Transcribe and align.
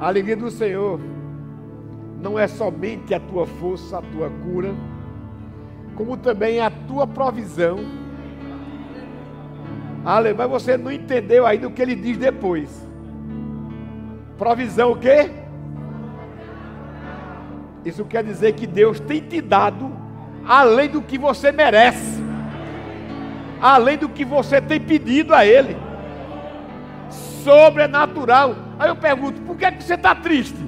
A 0.00 0.08
alegria 0.08 0.36
do 0.36 0.50
Senhor 0.50 1.00
não 2.20 2.38
é 2.38 2.46
somente 2.46 3.14
a 3.14 3.20
tua 3.20 3.46
força, 3.46 3.98
a 3.98 4.02
tua 4.02 4.30
cura, 4.30 4.74
como 5.94 6.16
também 6.16 6.60
a 6.60 6.70
tua 6.70 7.06
provisão. 7.06 7.78
Ale, 10.04 10.34
mas 10.34 10.50
você 10.50 10.76
não 10.76 10.90
entendeu 10.92 11.46
ainda 11.46 11.68
o 11.68 11.70
que 11.70 11.80
ele 11.80 11.94
diz 11.94 12.18
depois. 12.18 12.86
Provisão 14.36 14.92
o 14.92 14.96
quê? 14.96 15.30
Isso 17.84 18.04
quer 18.04 18.24
dizer 18.24 18.52
que 18.52 18.66
Deus 18.66 18.98
tem 18.98 19.20
te 19.20 19.40
dado 19.40 19.92
além 20.46 20.88
do 20.88 21.00
que 21.00 21.18
você 21.18 21.52
merece, 21.52 22.22
além 23.60 23.96
do 23.96 24.08
que 24.08 24.24
você 24.24 24.60
tem 24.60 24.80
pedido 24.80 25.34
a 25.34 25.44
Ele. 25.44 25.76
Sobrenatural. 27.42 28.56
Aí 28.84 28.90
eu 28.90 28.96
pergunto: 28.96 29.40
por 29.40 29.56
que, 29.56 29.64
é 29.64 29.72
que 29.72 29.82
você 29.82 29.94
está 29.94 30.14
triste? 30.14 30.58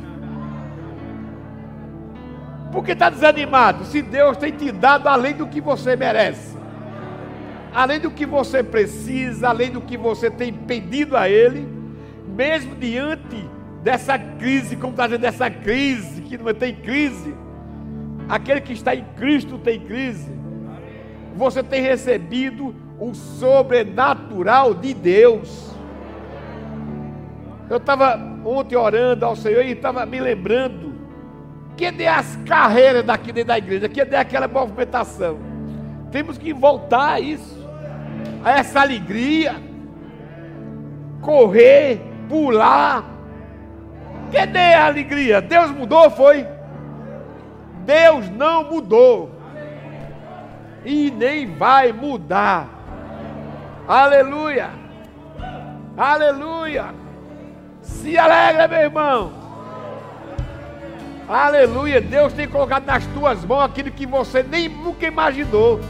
Por 2.73 2.83
que 2.83 2.93
está 2.93 3.11
desanimado? 3.11 3.85
Se 3.85 4.01
Deus 4.01 4.39
tem 4.39 4.53
te 4.53 4.73
dado 4.73 5.07
além 5.07 5.35
do 5.35 5.47
que 5.47 5.61
você 5.61 5.95
merece, 5.97 6.57
além 7.75 8.01
do 8.01 8.11
que 8.11 8.25
você 8.25 8.63
precisa, 8.63 9.51
além 9.51 9.71
do 9.71 9.83
que 9.83 9.99
você 9.99 10.31
tem 10.31 10.51
pedido 10.51 11.15
a 11.15 11.29
Ele, 11.29 11.69
mesmo 12.27 12.75
diante 12.75 13.47
dessa 13.83 14.19
crise, 14.19 14.77
como 14.77 14.93
está 14.93 15.07
dizendo, 15.07 15.21
dessa 15.21 15.51
crise, 15.51 16.23
que 16.23 16.39
não 16.39 16.55
tem 16.55 16.75
crise. 16.75 17.35
Aquele 18.31 18.63
que 18.63 18.73
está 18.73 18.95
em 18.95 19.05
Cristo 19.15 19.59
tem 19.59 19.79
crise. 19.79 20.33
Você 21.35 21.63
tem 21.63 21.83
recebido 21.83 22.75
o 22.99 23.15
sobrenatural 23.15 24.73
de 24.73 24.95
Deus. 24.95 25.76
Eu 27.69 27.79
estava 27.79 28.19
ontem 28.45 28.77
orando 28.77 29.25
ao 29.25 29.35
Senhor 29.37 29.65
e 29.65 29.73
estava 29.73 30.07
me 30.07 30.21
lembrando 30.21 30.95
que 31.77 31.91
dê 31.91 32.07
as 32.07 32.37
carreiras 32.47 33.05
daqui 33.05 33.33
dentro 33.33 33.49
da 33.49 33.59
igreja, 33.59 33.89
que 33.89 34.05
dê 34.05 34.17
aquela 34.17 34.49
movimentação. 34.49 35.39
Temos 36.11 36.39
que 36.39 36.53
voltar 36.53 37.15
a 37.15 37.21
isso, 37.21 37.59
a 38.45 38.53
essa 38.53 38.81
alegria, 38.81 39.57
correr, 41.21 42.01
pular, 42.29 43.17
Cadê 44.33 44.75
a 44.75 44.87
alegria? 44.87 45.41
Deus 45.41 45.71
mudou, 45.71 46.11
foi? 46.11 46.47
Deus 47.85 48.29
não 48.31 48.65
mudou. 48.65 49.31
E 50.85 51.11
nem 51.11 51.55
vai 51.55 51.93
mudar. 51.93 52.69
Aleluia. 53.87 54.71
Aleluia. 55.97 57.06
Se 57.87 58.19
alegra, 58.19 58.67
meu 58.67 58.81
irmão. 58.81 59.33
Aleluia. 61.29 62.01
Deus 62.01 62.33
tem 62.33 62.49
colocado 62.49 62.85
nas 62.85 63.07
tuas 63.07 63.45
mãos 63.45 63.63
aquilo 63.63 63.91
que 63.91 64.07
você 64.07 64.43
nem 64.43 64.69
nunca 64.69 65.07
imaginou. 65.07 65.81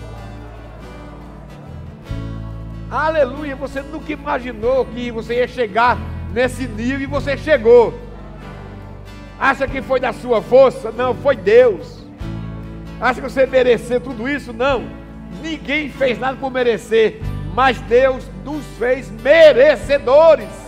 Aleluia. 2.91 3.57
Você 3.57 3.81
nunca 3.81 4.13
imaginou 4.13 4.85
que 4.85 5.11
você 5.11 5.37
ia 5.37 5.49
chegar 5.49 5.99
nesse 6.33 6.67
nível 6.69 7.01
e 7.01 7.07
você 7.07 7.37
chegou. 7.37 7.99
Acha 9.39 9.67
que 9.67 9.81
foi 9.83 9.99
da 9.99 10.13
sua 10.13 10.43
força? 10.43 10.91
Não, 10.93 11.15
foi 11.15 11.37
Deus. 11.37 12.05
Acha 13.01 13.21
que 13.21 13.29
você 13.29 13.47
mereceu 13.47 14.01
tudo 14.01 14.29
isso? 14.29 14.53
Não. 14.53 14.85
Ninguém 15.43 15.89
fez 15.91 16.19
nada 16.19 16.37
por 16.39 16.51
merecer, 16.51 17.21
mas 17.55 17.79
Deus 17.83 18.25
nos 18.45 18.65
fez 18.79 19.11
merecedores. 19.11 20.66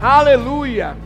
Aleluia. 0.00 0.96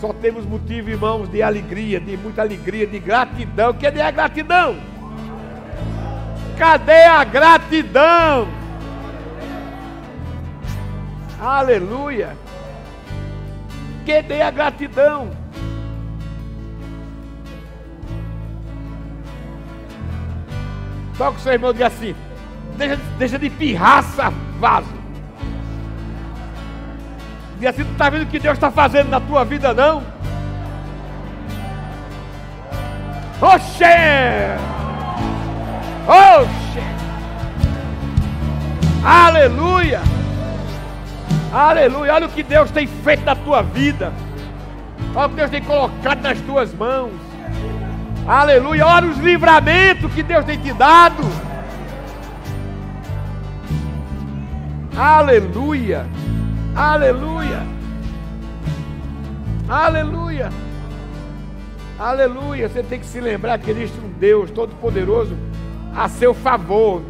Só 0.00 0.12
temos 0.12 0.44
motivo, 0.44 0.90
irmãos, 0.90 1.28
de 1.28 1.42
alegria, 1.42 1.98
de 1.98 2.16
muita 2.16 2.42
alegria, 2.42 2.86
de 2.86 2.98
gratidão. 2.98 3.72
Cadê 3.74 4.00
a 4.00 4.10
gratidão? 4.10 4.76
Cadê 6.58 7.04
a 7.04 7.24
gratidão? 7.24 8.48
Aleluia 11.40 12.46
que 14.06 14.22
dê 14.22 14.40
a 14.40 14.50
gratidão. 14.52 15.28
Toca 21.18 21.36
o 21.36 21.40
seu 21.40 21.52
irmão 21.52 21.70
e 21.70 21.72
diga 21.72 21.88
assim: 21.88 22.14
deixa, 22.76 22.96
deixa 23.18 23.38
de 23.38 23.50
pirraça, 23.50 24.30
vaso. 24.60 24.95
Diga 27.56 27.70
assim: 27.70 27.84
tu 27.84 27.92
está 27.92 28.10
vendo 28.10 28.22
o 28.22 28.26
que 28.26 28.38
Deus 28.38 28.54
está 28.54 28.70
fazendo 28.70 29.08
na 29.08 29.20
tua 29.20 29.44
vida, 29.44 29.72
não? 29.72 30.02
Oxê! 33.40 34.56
Oxê! 36.06 36.80
Aleluia! 39.04 40.00
Aleluia. 41.52 42.14
Olha 42.14 42.26
o 42.26 42.30
que 42.30 42.42
Deus 42.42 42.70
tem 42.70 42.86
feito 42.86 43.24
na 43.24 43.34
tua 43.34 43.62
vida. 43.62 44.12
Olha 45.14 45.26
o 45.26 45.30
que 45.30 45.36
Deus 45.36 45.50
tem 45.50 45.62
colocado 45.62 46.20
nas 46.20 46.38
tuas 46.40 46.74
mãos. 46.74 47.12
Aleluia. 48.26 48.86
Olha 48.86 49.08
os 49.08 49.18
livramentos 49.18 50.12
que 50.12 50.22
Deus 50.22 50.44
tem 50.44 50.58
te 50.58 50.72
dado. 50.72 51.22
Aleluia. 54.96 56.06
Aleluia. 56.76 57.62
Aleluia. 59.66 60.50
Aleluia. 61.98 62.68
Você 62.68 62.82
tem 62.82 63.00
que 63.00 63.06
se 63.06 63.18
lembrar 63.18 63.58
que 63.58 63.70
existe 63.70 63.98
um 63.98 64.10
Deus 64.10 64.50
Todo-Poderoso 64.50 65.34
a 65.96 66.06
seu 66.06 66.34
favor. 66.34 67.00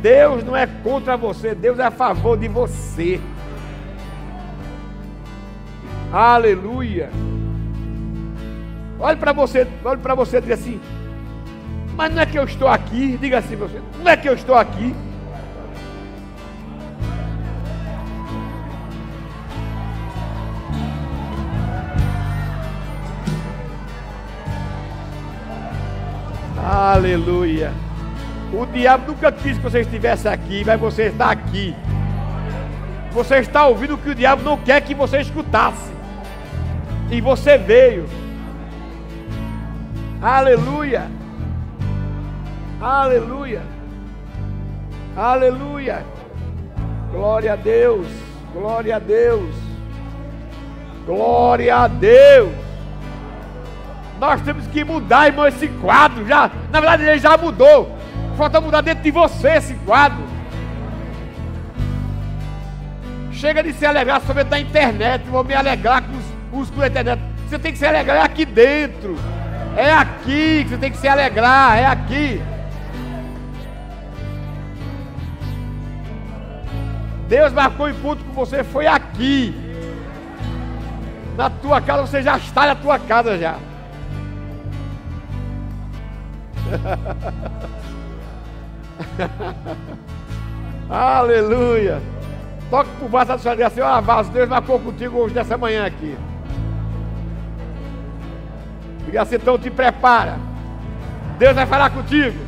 Deus 0.00 0.42
não 0.42 0.56
é 0.56 0.66
contra 0.66 1.18
você, 1.18 1.54
Deus 1.54 1.78
é 1.78 1.84
a 1.84 1.90
favor 1.90 2.38
de 2.38 2.48
você. 2.48 3.20
Aleluia. 6.10 7.10
Olhe 8.98 9.16
para 9.16 9.32
você, 9.32 9.66
olhe 9.84 10.00
para 10.00 10.14
você 10.14 10.38
e 10.38 10.40
diga 10.40 10.54
assim: 10.54 10.80
Mas 11.94 12.14
não 12.14 12.22
é 12.22 12.26
que 12.26 12.38
eu 12.38 12.44
estou 12.44 12.68
aqui? 12.68 13.18
Diga 13.18 13.38
assim 13.38 13.56
você: 13.56 13.82
Não 14.02 14.10
é 14.10 14.16
que 14.16 14.28
eu 14.28 14.34
estou 14.34 14.54
aqui? 14.54 14.94
Aleluia. 26.64 27.72
O 28.50 28.64
diabo 28.64 29.12
nunca 29.12 29.30
quis 29.30 29.58
que 29.58 29.62
você 29.62 29.80
estivesse 29.80 30.26
aqui, 30.26 30.64
mas 30.64 30.80
você 30.80 31.04
está 31.04 31.30
aqui. 31.30 31.76
Você 33.12 33.36
está 33.36 33.66
ouvindo 33.66 33.94
o 33.94 33.98
que 33.98 34.08
o 34.08 34.14
diabo 34.14 34.42
não 34.42 34.56
quer 34.56 34.80
que 34.80 34.94
você 34.94 35.20
escutasse. 35.20 35.92
E 37.10 37.20
você 37.20 37.58
veio. 37.58 38.06
Aleluia. 40.22 41.02
Aleluia. 42.80 43.62
Aleluia. 45.14 46.02
Glória 47.12 47.52
a 47.52 47.56
Deus. 47.56 48.06
Glória 48.54 48.96
a 48.96 48.98
Deus. 48.98 49.54
Glória 51.04 51.76
a 51.76 51.88
Deus. 51.88 52.63
Nós 54.20 54.40
temos 54.42 54.66
que 54.68 54.84
mudar, 54.84 55.26
irmão, 55.26 55.46
esse 55.46 55.68
quadro. 55.68 56.26
Já, 56.26 56.50
na 56.70 56.80
verdade, 56.80 57.02
ele 57.02 57.18
já 57.18 57.36
mudou. 57.36 57.96
Falta 58.36 58.60
mudar 58.60 58.80
dentro 58.80 59.02
de 59.02 59.10
você 59.10 59.48
esse 59.56 59.74
quadro. 59.86 60.22
Chega 63.32 63.62
de 63.62 63.72
se 63.72 63.84
alegrar 63.84 64.20
somente 64.22 64.48
na 64.48 64.58
internet. 64.58 65.24
Vou 65.28 65.44
me 65.44 65.54
alegrar 65.54 66.02
com 66.02 66.16
os 66.16 66.34
músico 66.54 66.78
da 66.78 66.86
internet. 66.86 67.20
Você 67.48 67.58
tem 67.58 67.72
que 67.72 67.78
se 67.78 67.86
alegrar 67.86 68.18
é 68.18 68.22
aqui 68.22 68.44
dentro. 68.44 69.16
É 69.76 69.92
aqui 69.92 70.62
que 70.62 70.68
você 70.68 70.78
tem 70.78 70.90
que 70.90 70.96
se 70.96 71.08
alegrar, 71.08 71.76
é 71.76 71.86
aqui. 71.86 72.40
Deus 77.28 77.52
marcou 77.52 77.88
encontro 77.88 78.24
com 78.24 78.32
você, 78.32 78.62
foi 78.62 78.86
aqui. 78.86 79.52
Na 81.36 81.50
tua 81.50 81.80
casa, 81.80 82.06
você 82.06 82.22
já 82.22 82.36
está 82.36 82.66
na 82.66 82.76
tua 82.76 82.98
casa 82.98 83.36
já. 83.36 83.56
Aleluia. 90.90 92.02
Toque 92.70 92.90
por 92.98 93.08
baixo 93.08 93.28
da 93.28 93.38
sua 93.38 93.66
assim, 93.66 93.80
ó, 93.80 94.00
vaso, 94.00 94.30
Deus 94.30 94.48
marcou 94.48 94.80
contigo 94.80 95.18
hoje 95.18 95.34
nessa 95.34 95.56
manhã 95.56 95.86
aqui. 95.86 96.16
Diga 99.04 99.22
assim, 99.22 99.36
então 99.36 99.56
te 99.58 99.70
prepara. 99.70 100.36
Deus 101.38 101.54
vai 101.54 101.66
falar 101.66 101.90
contigo. 101.90 102.38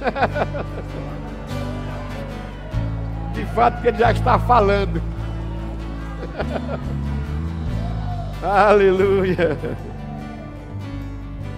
De 3.34 3.44
fato 3.46 3.80
que 3.80 3.88
ele 3.88 3.98
já 3.98 4.12
está 4.12 4.38
falando. 4.38 5.02
Aleluia. 8.42 9.58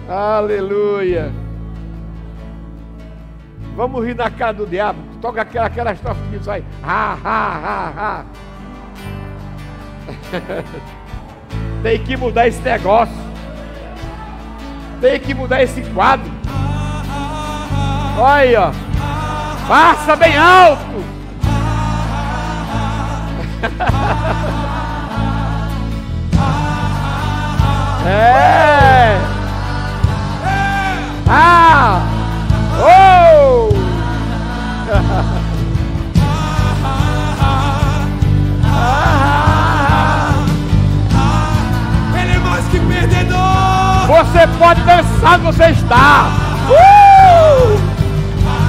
Aleluia. 0.09 1.31
Vamos 3.75 4.05
rir 4.05 4.15
na 4.15 4.29
cara 4.29 4.53
do 4.53 4.67
diabo. 4.67 4.99
Toca 5.19 5.41
aquela, 5.41 5.65
aquela 5.65 5.93
estrofe 5.93 6.21
que 6.29 6.43
sai. 6.43 6.63
Ha, 6.83 7.17
ha, 7.23 7.59
ha, 7.65 7.93
ha. 7.97 8.25
Tem 11.81 12.03
que 12.03 12.15
mudar 12.15 12.47
esse 12.47 12.61
negócio. 12.61 13.15
Tem 15.01 15.19
que 15.19 15.33
mudar 15.33 15.63
esse 15.63 15.81
quadro. 15.91 16.31
Olha 18.17 18.33
aí, 18.33 18.55
ó. 18.55 18.71
Passa 19.67 20.15
bem 20.15 20.37
alto. 20.37 21.03
É. 28.05 28.32
Você 44.23 44.47
pode 44.57 44.81
dançar 44.83 45.33
onde 45.33 45.43
você 45.43 45.65
está. 45.65 46.27
Uh! 46.69 47.77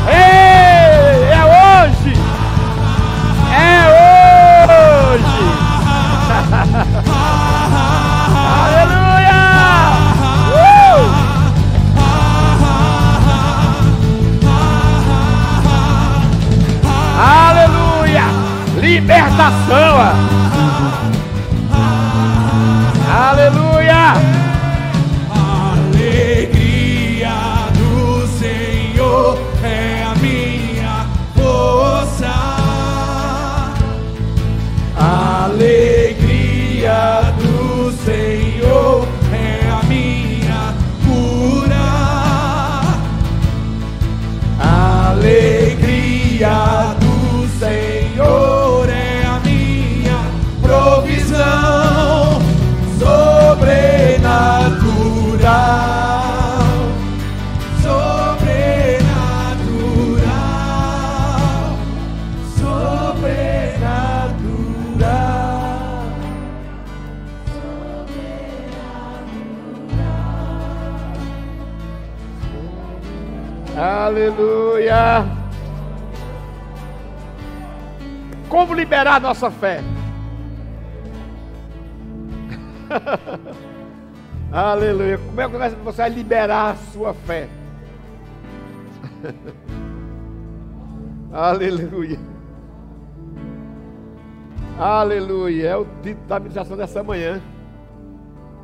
Ei, 0.09 1.31
é 1.31 1.43
hoje. 1.45 2.13
É 3.55 3.87
hoje. 5.15 5.45
Aleluia! 8.65 9.41
Uh! 10.51 11.07
Aleluia! 17.17 18.27
Libertação! 18.81 20.44
Como 78.75 78.83
liberar 78.83 79.21
nossa 79.21 79.53
fé? 79.53 79.81
Aleluia! 84.51 85.17
Como 85.17 85.41
é 85.41 85.71
que 85.71 85.77
você 85.77 85.99
vai 85.99 86.11
liberar 86.11 86.73
a 86.73 86.75
sua 86.75 87.15
fé? 87.15 87.49
Aleluia! 91.33 92.19
Aleluia! 94.77 95.69
É 95.69 95.77
o 95.77 95.87
título 96.03 96.27
da 96.27 96.41
ministração 96.41 96.77
dessa 96.77 97.01
manhã. 97.01 97.41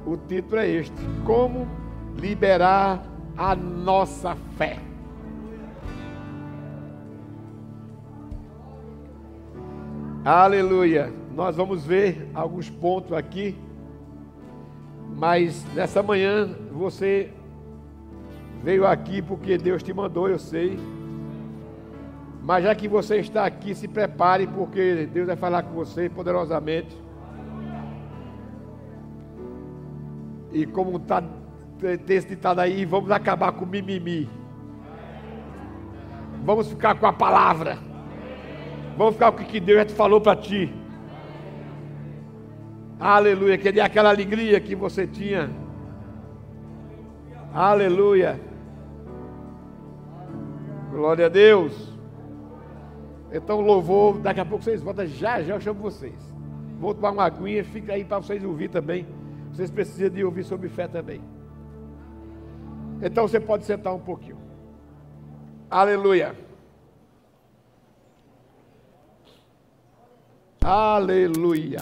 O 0.05 0.17
título 0.17 0.61
é 0.61 0.71
este: 0.71 1.07
Como 1.25 1.69
liberar 2.17 3.01
a 3.37 3.55
nossa 3.55 4.37
fé. 4.59 4.90
Aleluia. 10.25 11.11
Nós 11.35 11.57
vamos 11.57 11.87
ver 11.87 12.29
alguns 12.35 12.69
pontos 12.69 13.15
aqui, 13.15 13.57
mas 15.17 15.65
nessa 15.75 16.03
manhã 16.03 16.47
você 16.71 17.31
veio 18.63 18.87
aqui 18.87 19.23
porque 19.23 19.57
Deus 19.57 19.83
te 19.83 19.95
mandou, 19.95 20.29
eu 20.29 20.39
sei. 20.39 20.79
Mas 22.43 22.65
já 22.65 22.75
que 22.75 22.87
você 22.87 23.17
está 23.17 23.47
aqui, 23.47 23.75
se 23.75 23.89
prepare, 23.89 24.47
porque 24.47 25.09
Deus 25.11 25.27
vai 25.27 25.37
falar 25.37 25.63
com 25.63 25.73
você 25.73 26.11
poderosamente. 26.11 26.95
E 30.53 30.67
como 30.67 30.99
está 30.99 31.25
esse 32.09 32.29
ditado 32.29 32.59
aí, 32.59 32.85
vamos 32.85 33.11
acabar 33.11 33.53
com 33.53 33.65
mimimi. 33.65 34.29
Vamos 36.45 36.69
ficar 36.69 36.95
com 36.97 37.07
a 37.07 37.13
palavra. 37.13 37.90
Vamos 38.97 39.15
ficar 39.15 39.33
com 39.33 39.43
o 39.43 39.47
que 39.47 39.61
Deus 39.61 39.79
já 39.79 39.85
te 39.87 39.95
falou 39.95 40.21
para 40.21 40.37
ti. 40.37 40.73
Aleluia. 42.99 43.57
Que 43.57 43.69
é 43.69 43.83
aquela 43.83 44.11
alegria 44.11 44.61
que 44.61 44.75
você 44.75 45.07
tinha. 45.07 45.51
Aleluia. 47.53 48.39
Glória 50.91 51.27
a 51.27 51.29
Deus. 51.29 51.97
Então, 53.33 53.61
louvor. 53.61 54.19
Daqui 54.19 54.41
a 54.41 54.45
pouco 54.45 54.65
vocês 54.65 54.83
voltam. 54.83 55.07
Já, 55.07 55.43
já 55.43 55.55
eu 55.55 55.61
chamo 55.61 55.81
vocês. 55.81 56.19
Vou 56.79 56.95
tomar 56.95 57.13
uma 57.13 57.25
aguinha. 57.25 57.65
Fica 57.65 57.95
aí 57.95 58.05
para 58.05 58.19
vocês 58.19 58.45
ouvir 58.45 58.69
também. 58.69 59.07
Vocês 59.53 59.71
precisam 59.71 60.11
de 60.11 60.25
ouvir 60.25 60.45
sobre 60.45 60.69
fé 60.69 60.87
também. 60.87 61.23
Então 63.03 63.27
você 63.27 63.41
pode 63.41 63.65
sentar 63.65 63.95
um 63.95 63.99
pouquinho. 63.99 64.39
Aleluia. 65.71 66.35
Aleluia. 70.73 71.81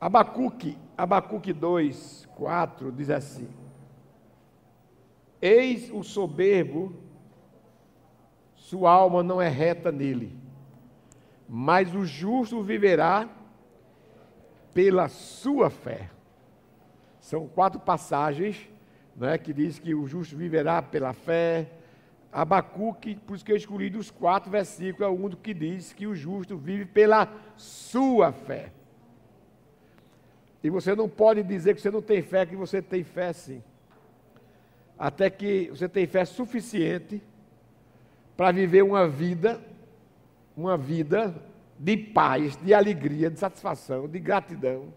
Abacuque, 0.00 0.76
Abacuque 0.98 1.52
2, 1.52 2.28
4 2.34 2.90
diz 2.90 3.08
assim: 3.08 3.48
Eis 5.40 5.92
o 5.92 6.02
soberbo, 6.02 6.92
sua 8.56 8.90
alma 8.90 9.22
não 9.22 9.40
é 9.40 9.46
reta 9.46 9.92
nele, 9.92 10.36
mas 11.48 11.94
o 11.94 12.04
justo 12.04 12.64
viverá 12.64 13.28
pela 14.74 15.06
sua 15.06 15.70
fé. 15.70 16.10
São 17.20 17.46
quatro 17.46 17.78
passagens 17.78 18.68
né, 19.14 19.38
que 19.38 19.52
diz 19.52 19.78
que 19.78 19.94
o 19.94 20.04
justo 20.04 20.36
viverá 20.36 20.82
pela 20.82 21.12
fé. 21.12 21.83
Abacuque, 22.34 23.14
por 23.14 23.36
isso 23.36 23.44
que 23.44 23.52
eu 23.52 23.56
escolhi 23.56 23.88
dos 23.88 24.10
quatro 24.10 24.50
versículos, 24.50 25.06
é 25.06 25.08
o 25.08 25.24
único 25.24 25.40
que 25.40 25.54
diz 25.54 25.92
que 25.92 26.04
o 26.04 26.16
justo 26.16 26.56
vive 26.56 26.84
pela 26.84 27.32
sua 27.56 28.32
fé. 28.32 28.72
E 30.60 30.68
você 30.68 30.96
não 30.96 31.08
pode 31.08 31.44
dizer 31.44 31.76
que 31.76 31.80
você 31.80 31.92
não 31.92 32.02
tem 32.02 32.22
fé, 32.22 32.44
que 32.44 32.56
você 32.56 32.82
tem 32.82 33.04
fé 33.04 33.32
sim. 33.32 33.62
Até 34.98 35.30
que 35.30 35.68
você 35.70 35.88
tem 35.88 36.08
fé 36.08 36.24
suficiente 36.24 37.22
para 38.36 38.50
viver 38.50 38.82
uma 38.82 39.06
vida, 39.06 39.60
uma 40.56 40.76
vida 40.76 41.32
de 41.78 41.96
paz, 41.96 42.56
de 42.56 42.74
alegria, 42.74 43.30
de 43.30 43.38
satisfação, 43.38 44.08
de 44.08 44.18
gratidão. 44.18 44.92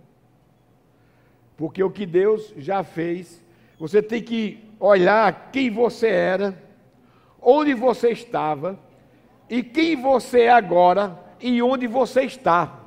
Porque 1.55 1.83
o 1.83 1.91
que 1.91 2.05
Deus 2.07 2.51
já 2.57 2.83
fez, 2.83 3.43
você 3.77 4.01
tem 4.01 4.23
que 4.23 4.63
olhar 4.79 5.51
quem 5.51 5.69
você 5.69 6.07
era, 6.07 6.66
onde 7.49 7.73
você 7.73 8.09
estava 8.09 8.77
e 9.49 9.63
quem 9.63 9.95
você 9.95 10.41
é 10.41 10.51
agora 10.51 11.17
e 11.39 11.61
onde 11.61 11.87
você 11.87 12.23
está. 12.23 12.81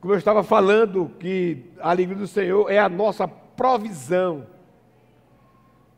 Como 0.00 0.14
eu 0.14 0.18
estava 0.18 0.44
falando, 0.44 1.08
que 1.18 1.72
a 1.80 1.90
alegria 1.90 2.16
do 2.16 2.28
Senhor 2.28 2.70
é 2.70 2.78
a 2.78 2.88
nossa 2.88 3.26
provisão. 3.26 4.46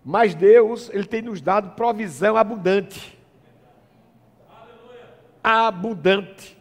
Mas 0.02 0.34
Deus, 0.34 0.88
Ele 0.88 1.04
tem 1.04 1.20
nos 1.20 1.42
dado 1.42 1.76
provisão 1.76 2.34
abundante. 2.34 3.18
abundante. 5.42 6.56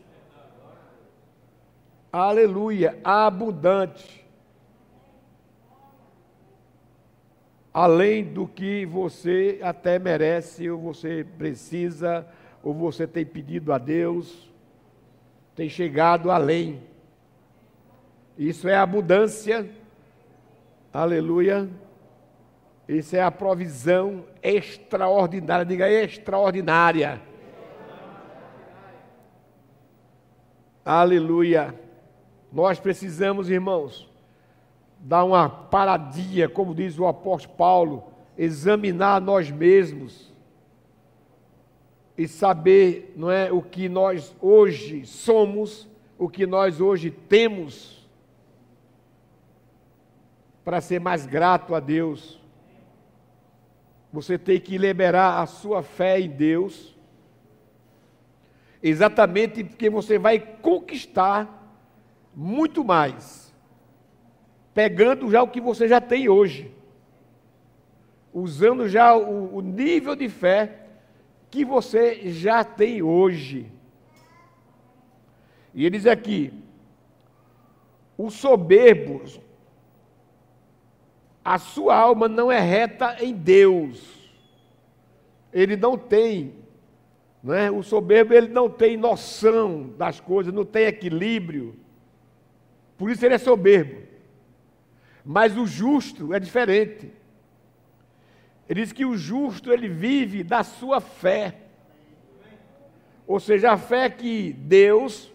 Aleluia, 2.11 2.99
abundante. 3.05 4.24
Além 7.75 8.23
do 8.23 8.47
que 8.47 8.85
você 8.85 9.59
até 9.61 9.99
merece, 9.99 10.69
ou 10.69 10.79
você 10.79 11.27
precisa, 11.37 12.25
ou 12.63 12.73
você 12.73 13.05
tem 13.05 13.25
pedido 13.25 13.73
a 13.73 13.77
Deus, 13.77 14.49
tem 15.53 15.67
chegado 15.67 16.31
além. 16.31 16.81
Isso 18.37 18.69
é 18.69 18.77
abundância. 18.77 19.69
Aleluia. 20.93 21.69
Isso 22.87 23.13
é 23.13 23.21
a 23.21 23.29
provisão 23.29 24.23
extraordinária. 24.41 25.65
Diga 25.65 25.89
extraordinária. 25.89 27.21
Aleluia. 30.85 31.75
Nós 32.53 32.79
precisamos, 32.79 33.49
irmãos, 33.49 34.09
dar 35.07 35.23
uma 35.23 35.47
paradinha, 35.47 36.49
como 36.49 36.73
diz 36.73 36.97
o 36.97 37.05
apóstolo 37.05 37.55
Paulo, 37.55 38.03
examinar 38.35 39.21
nós 39.21 39.51
mesmos 39.51 40.33
e 42.17 42.27
saber, 42.27 43.13
não 43.15 43.29
é, 43.29 43.51
o 43.51 43.61
que 43.61 43.87
nós 43.87 44.35
hoje 44.41 45.05
somos, 45.05 45.87
o 46.17 46.27
que 46.27 46.47
nós 46.47 46.81
hoje 46.81 47.11
temos 47.11 48.03
para 50.63 50.81
ser 50.81 50.99
mais 50.99 51.27
grato 51.27 51.75
a 51.75 51.79
Deus. 51.79 52.41
Você 54.11 54.39
tem 54.39 54.59
que 54.59 54.75
liberar 54.75 55.39
a 55.39 55.45
sua 55.45 55.83
fé 55.83 56.19
em 56.19 56.29
Deus, 56.29 56.97
exatamente 58.81 59.63
porque 59.63 59.87
você 59.87 60.17
vai 60.17 60.39
conquistar 60.39 61.47
muito 62.33 62.83
mais, 62.83 63.44
pegando 64.75 65.31
já 65.31 65.41
o 65.41 65.47
que 65.47 65.61
você 65.61 65.87
já 65.87 66.01
tem 66.01 66.27
hoje, 66.27 66.69
usando 68.33 68.89
já 68.89 69.15
o, 69.15 69.55
o 69.55 69.61
nível 69.61 70.17
de 70.17 70.27
fé 70.27 70.81
que 71.49 71.63
você 71.63 72.29
já 72.29 72.61
tem 72.61 73.01
hoje. 73.01 73.71
E 75.73 75.85
ele 75.85 75.97
diz 75.97 76.05
aqui: 76.05 76.53
o 78.17 78.29
soberbo, 78.29 79.21
a 81.43 81.57
sua 81.57 81.95
alma 81.95 82.27
não 82.27 82.51
é 82.51 82.59
reta 82.59 83.15
em 83.23 83.33
Deus. 83.33 84.13
Ele 85.53 85.77
não 85.77 85.97
tem, 85.97 86.53
não 87.41 87.53
é? 87.53 87.71
O 87.71 87.81
soberbo 87.81 88.33
ele 88.33 88.49
não 88.49 88.69
tem 88.69 88.97
noção 88.97 89.93
das 89.97 90.19
coisas, 90.19 90.53
não 90.53 90.65
tem 90.65 90.83
equilíbrio. 90.83 91.79
Por 92.97 93.09
isso 93.09 93.25
ele 93.25 93.35
é 93.35 93.37
soberbo. 93.37 94.14
Mas 95.25 95.57
o 95.57 95.65
justo 95.65 96.33
é 96.33 96.39
diferente. 96.39 97.11
Ele 98.69 98.81
diz 98.81 98.91
que 98.91 99.05
o 99.05 99.17
justo 99.17 99.71
ele 99.71 99.87
vive 99.89 100.43
da 100.43 100.63
sua 100.63 101.01
fé. 101.01 101.55
Ou 103.25 103.39
seja, 103.39 103.71
a 103.71 103.77
fé 103.77 104.09
que 104.09 104.53
Deus 104.53 105.33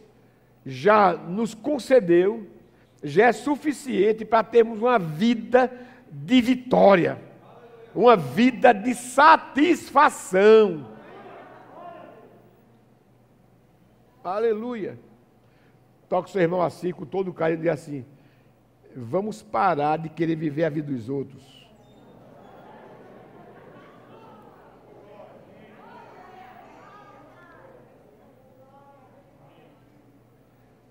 já 0.64 1.12
nos 1.14 1.54
concedeu 1.54 2.46
já 3.02 3.26
é 3.26 3.32
suficiente 3.32 4.24
para 4.24 4.44
termos 4.44 4.78
uma 4.80 4.98
vida 4.98 5.72
de 6.10 6.40
vitória, 6.40 7.20
uma 7.94 8.16
vida 8.16 8.72
de 8.72 8.94
satisfação. 8.94 10.86
Aleluia. 14.22 14.98
Toca 16.08 16.28
o 16.28 16.30
seu 16.30 16.42
irmão 16.42 16.60
assim, 16.60 16.92
com 16.92 17.06
todo 17.06 17.28
o 17.28 17.34
carinho, 17.34 17.60
e 17.60 17.62
diz 17.62 17.70
assim: 17.70 18.04
vamos 18.94 19.42
parar 19.42 19.98
de 19.98 20.08
querer 20.08 20.36
viver 20.36 20.64
a 20.64 20.70
vida 20.70 20.92
dos 20.92 21.08
outros. 21.08 21.60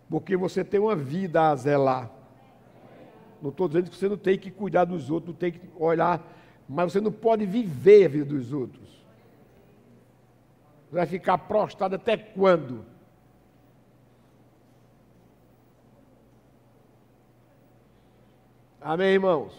Porque 0.09 0.35
você 0.35 0.63
tem 0.63 0.79
uma 0.79 0.95
vida 0.95 1.49
a 1.49 1.55
zelar. 1.55 2.09
Não 3.41 3.51
estou 3.51 3.67
dizendo 3.67 3.89
que 3.89 3.95
você 3.95 4.09
não 4.09 4.17
tem 4.17 4.37
que 4.37 4.49
cuidar 4.49 4.85
dos 4.85 5.09
outros, 5.09 5.33
não 5.33 5.39
tem 5.39 5.51
que 5.51 5.61
olhar, 5.77 6.21
mas 6.67 6.91
você 6.91 6.99
não 6.99 7.11
pode 7.11 7.45
viver 7.45 8.05
a 8.05 8.09
vida 8.09 8.25
dos 8.25 8.51
outros. 8.51 9.05
Vai 10.91 11.05
ficar 11.05 11.37
prostrado 11.37 11.95
até 11.95 12.17
quando? 12.17 12.83
Amém, 18.91 19.09
irmãos? 19.09 19.53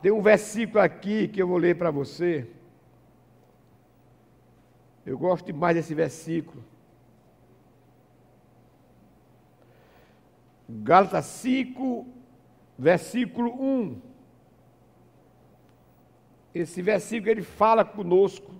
Tem 0.00 0.10
um 0.10 0.22
versículo 0.22 0.80
aqui 0.80 1.28
que 1.28 1.42
eu 1.42 1.46
vou 1.46 1.58
ler 1.58 1.76
para 1.76 1.90
você. 1.90 2.48
Eu 5.04 5.18
gosto 5.18 5.44
demais 5.44 5.76
desse 5.76 5.94
versículo. 5.94 6.64
Gálatas 10.66 11.26
5, 11.26 12.06
versículo 12.78 13.52
1. 13.52 14.00
Esse 16.54 16.80
versículo 16.80 17.32
ele 17.32 17.42
fala 17.42 17.84
conosco 17.84 18.50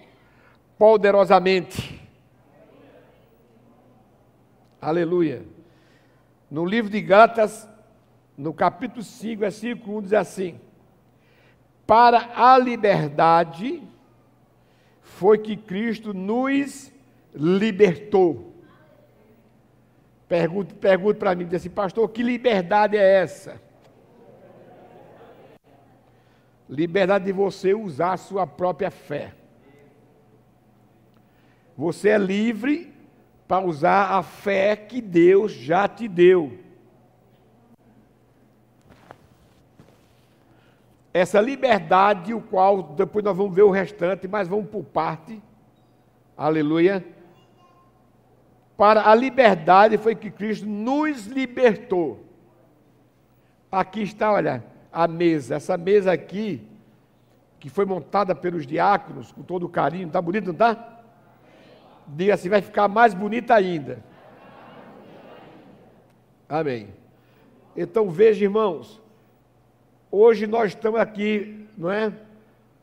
poderosamente. 0.77 1.99
Aleluia. 4.79 5.47
No 6.51 6.67
livro 6.67 6.91
de 6.91 7.01
Gálatas, 7.01 7.70
no 8.41 8.55
capítulo 8.55 9.03
5, 9.03 9.41
versículo 9.41 9.99
1, 9.99 10.03
diz 10.03 10.13
assim: 10.15 10.59
Para 11.87 12.31
a 12.35 12.57
liberdade 12.57 13.83
foi 15.03 15.37
que 15.37 15.59
Cristo 15.59 16.15
nos 16.15 16.91
libertou. 17.35 18.55
Pergunta 20.27 20.75
para 21.19 21.35
mim, 21.35 21.45
diz 21.45 21.57
assim, 21.57 21.69
pastor, 21.69 22.09
que 22.09 22.23
liberdade 22.23 22.97
é 22.97 23.21
essa? 23.21 23.61
Liberdade 26.67 27.27
de 27.27 27.33
você 27.33 27.75
usar 27.75 28.15
a 28.15 28.17
sua 28.17 28.47
própria 28.47 28.91
fé. 28.91 29.35
Você 31.77 32.11
é 32.11 32.19
livre 32.19 32.95
para 33.47 33.67
usar 33.67 34.13
a 34.13 34.23
fé 34.23 34.77
que 34.77 35.03
Deus 35.03 35.53
já 35.53 35.87
te 35.87 36.09
deu. 36.09 36.70
Essa 41.13 41.41
liberdade, 41.41 42.33
o 42.33 42.41
qual 42.41 42.83
depois 42.83 43.25
nós 43.25 43.37
vamos 43.37 43.55
ver 43.55 43.63
o 43.63 43.71
restante, 43.71 44.29
mas 44.29 44.47
vamos 44.47 44.71
por 44.71 44.85
parte. 44.85 45.43
Aleluia. 46.37 47.05
Para 48.77 49.11
a 49.11 49.15
liberdade 49.15 49.99
foi 49.99 50.15
que 50.15 50.31
Cristo 50.31 50.67
nos 50.67 51.27
libertou. 51.27 52.25
Aqui 53.71 54.03
está, 54.03 54.33
olha, 54.33 54.65
a 54.93 55.07
mesa. 55.07 55.57
Essa 55.57 55.77
mesa 55.77 56.13
aqui, 56.13 56.67
que 57.59 57.69
foi 57.69 57.85
montada 57.85 58.35
pelos 58.35 58.67
diáconos, 58.67 59.33
com 59.33 59.43
todo 59.43 59.69
carinho, 59.69 60.07
está 60.07 60.23
bonito, 60.23 60.47
não 60.47 60.53
está? 60.53 61.03
Diga 62.07 62.35
assim, 62.35 62.49
vai 62.49 62.63
ficar 62.63 62.89
mais 62.89 63.15
bonita 63.15 63.55
ainda. 63.55 64.03
Amém. 66.49 66.89
Então 67.77 68.11
veja, 68.11 68.45
irmãos, 68.45 69.01
Hoje 70.13 70.45
nós 70.45 70.71
estamos 70.73 70.99
aqui, 70.99 71.69
não 71.79 71.89
é? 71.89 72.13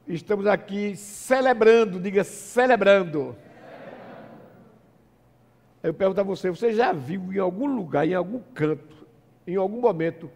Estamos 0.08 0.48
aqui 0.48 0.96
celebrando, 0.96 2.00
diga 2.00 2.24
celebrando. 2.24 3.36
Eu 5.84 5.94
pergunto 5.94 6.22
a 6.22 6.24
você, 6.24 6.50
você 6.50 6.72
já 6.74 6.94
viu 6.94 7.34
em 7.34 7.38
algum 7.38 7.68
lugar, 7.68 8.08
em 8.08 8.14
algum 8.14 8.40
canto, 8.54 9.06
em 9.46 9.58
algum 9.58 9.82
momento, 9.82 10.32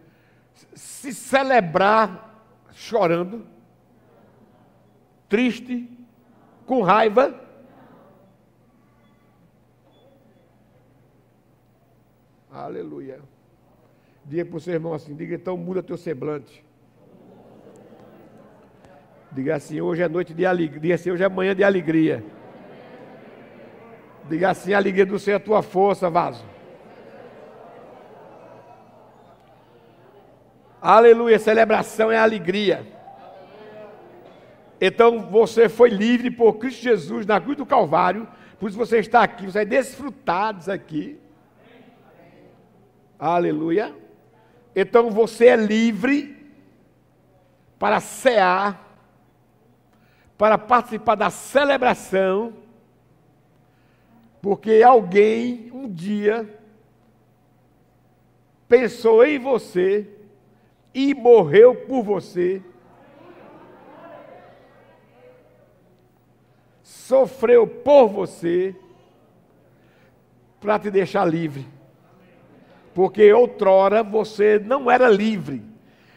se 0.73 1.13
celebrar 1.13 2.45
chorando, 2.73 3.47
triste, 5.29 5.89
com 6.65 6.81
raiva? 6.81 7.39
Aleluia. 12.51 13.21
Diga 14.25 14.45
para 14.45 14.57
o 14.57 14.59
seu 14.59 14.73
irmão 14.73 14.93
assim, 14.93 15.15
diga 15.15 15.35
então 15.35 15.55
muda 15.55 15.81
teu 15.81 15.95
semblante. 15.95 16.69
Diga 19.31 19.55
assim, 19.55 19.79
hoje 19.79 20.01
é 20.01 20.09
noite 20.09 20.33
de 20.33 20.45
alegria. 20.45 20.79
Diga 20.79 20.95
assim, 20.95 21.11
hoje 21.11 21.23
é 21.23 21.29
manhã 21.29 21.55
de 21.55 21.63
alegria. 21.63 22.23
Diga 24.29 24.49
assim, 24.49 24.73
a 24.73 24.77
alegria 24.77 25.05
do 25.05 25.17
Senhor 25.17 25.35
é 25.35 25.37
a 25.37 25.43
tua 25.43 25.61
força, 25.61 26.09
vaso. 26.09 26.43
Aleluia, 30.81 31.37
celebração 31.37 32.11
é 32.11 32.17
alegria. 32.17 32.85
Então 34.81 35.29
você 35.29 35.69
foi 35.69 35.89
livre 35.89 36.31
por 36.31 36.53
Cristo 36.53 36.81
Jesus 36.81 37.25
na 37.25 37.39
cruz 37.39 37.55
do 37.55 37.67
Calvário, 37.67 38.27
por 38.59 38.67
isso 38.67 38.77
você 38.77 38.97
está 38.97 39.21
aqui, 39.21 39.45
você 39.45 39.59
é 39.59 39.65
desfrutado 39.65 40.71
aqui. 40.71 41.19
Aleluia. 43.19 43.95
Então 44.75 45.11
você 45.11 45.49
é 45.49 45.55
livre 45.55 46.35
para 47.77 47.99
cear, 47.99 48.90
para 50.41 50.57
participar 50.57 51.13
da 51.13 51.29
celebração, 51.29 52.51
porque 54.41 54.81
alguém 54.81 55.69
um 55.71 55.87
dia 55.87 56.49
pensou 58.67 59.23
em 59.23 59.37
você 59.37 60.09
e 60.95 61.13
morreu 61.13 61.75
por 61.75 62.01
você. 62.01 62.59
Sofreu 66.81 67.67
por 67.67 68.07
você 68.07 68.75
para 70.59 70.79
te 70.79 70.89
deixar 70.89 71.23
livre. 71.23 71.67
Porque 72.95 73.31
outrora 73.31 74.01
você 74.01 74.57
não 74.57 74.89
era 74.89 75.07
livre. 75.07 75.63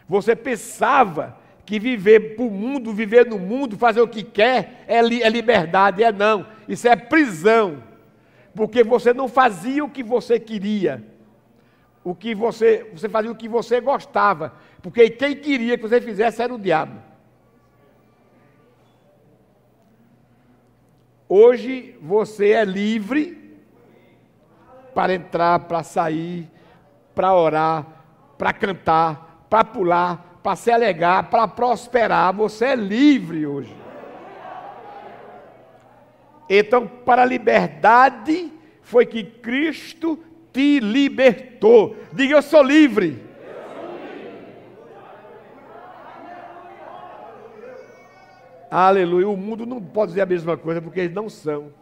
Você 0.09 0.35
pensava 0.35 1.44
que 1.65 1.79
viver 1.79 2.37
para 2.37 2.45
o 2.45 2.51
mundo, 2.51 2.93
viver 2.93 3.27
no 3.27 3.39
mundo, 3.39 3.77
fazer 3.77 4.01
o 4.01 4.09
que 4.09 4.23
quer, 4.23 4.85
é, 4.87 5.01
li 5.01 5.23
é 5.23 5.29
liberdade. 5.29 6.03
É 6.03 6.13
não. 6.13 6.47
Isso 6.69 6.87
é 6.87 6.97
prisão. 6.97 7.83
Porque 8.55 8.85
você 8.85 9.13
não 9.13 9.29
fazia 9.29 9.85
o 9.85 9.91
que 9.91 10.03
você 10.03 10.39
queria 10.39 11.15
o 12.05 12.15
que 12.15 12.35
você, 12.35 12.89
você 12.93 13.09
fazia 13.09 13.33
o 13.33 13.35
que 13.35 13.49
você 13.49 13.81
gostava, 13.81 14.53
porque 14.83 15.09
quem 15.09 15.35
queria 15.35 15.79
que 15.79 15.83
você 15.83 16.01
fizesse 16.03 16.43
era 16.43 16.55
o 16.55 16.59
diabo. 16.59 17.01
Hoje 21.27 21.97
você 22.03 22.51
é 22.51 22.65
livre 22.65 23.59
para 24.95 25.15
entrar, 25.15 25.61
para 25.61 25.83
sair, 25.83 26.49
para 27.15 27.35
orar, 27.35 27.87
para 28.37 28.53
cantar, 28.53 29.47
para 29.49 29.65
pular, 29.65 30.34
para 30.45 30.57
se 30.57 30.71
alegar, 30.71 31.31
para 31.31 31.49
prosperar. 31.49 32.35
Você 32.35 32.67
é 32.67 32.77
livre 32.77 33.47
hoje. 33.47 33.75
Então, 36.47 36.87
para 36.87 37.23
a 37.23 37.25
liberdade 37.25 38.53
foi 38.83 39.07
que 39.07 39.25
Cristo 39.25 40.23
te 40.53 40.81
libertou. 40.81 41.97
Diga, 42.13 42.35
eu 42.35 42.43
sou 42.43 42.63
livre. 42.63 43.25
Aleluia. 48.71 49.31
O 49.31 49.39
mundo 49.39 49.65
não 49.65 49.83
pode 49.83 50.11
dizer 50.11 50.21
a 50.21 50.27
mesma 50.27 50.59
coisa 50.59 50.83
porque 50.83 51.01
eles 51.01 51.15
não 51.15 51.31
são. 51.31 51.73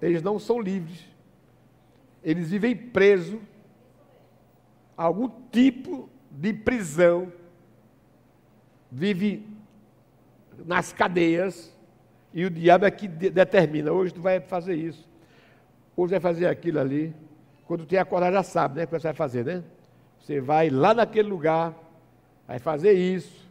Eles 0.00 0.22
não 0.22 0.38
são 0.38 0.60
livres. 0.60 1.04
Eles 2.22 2.52
vivem 2.52 2.76
presos 2.76 3.40
a 4.96 5.02
algum 5.02 5.28
tipo 5.50 6.13
de 6.34 6.52
prisão. 6.52 7.32
Vive 8.90 9.46
nas 10.64 10.92
cadeias. 10.92 11.74
E 12.32 12.44
o 12.44 12.50
diabo 12.50 12.84
é 12.84 12.90
que 12.90 13.08
determina: 13.08 13.92
hoje 13.92 14.12
tu 14.12 14.20
vai 14.20 14.40
fazer 14.40 14.74
isso. 14.74 15.08
Hoje 15.96 16.10
vai 16.10 16.20
fazer 16.20 16.46
aquilo 16.46 16.80
ali. 16.80 17.14
Quando 17.66 17.86
tem 17.86 17.98
acordar, 17.98 18.32
já 18.32 18.42
sabe, 18.42 18.76
né? 18.76 18.84
O 18.84 18.86
que 18.86 18.92
você 18.92 19.08
vai 19.08 19.14
fazer, 19.14 19.44
né? 19.44 19.64
Você 20.20 20.40
vai 20.40 20.70
lá 20.70 20.92
naquele 20.92 21.28
lugar, 21.28 21.74
vai 22.46 22.58
fazer 22.58 22.92
isso, 22.92 23.50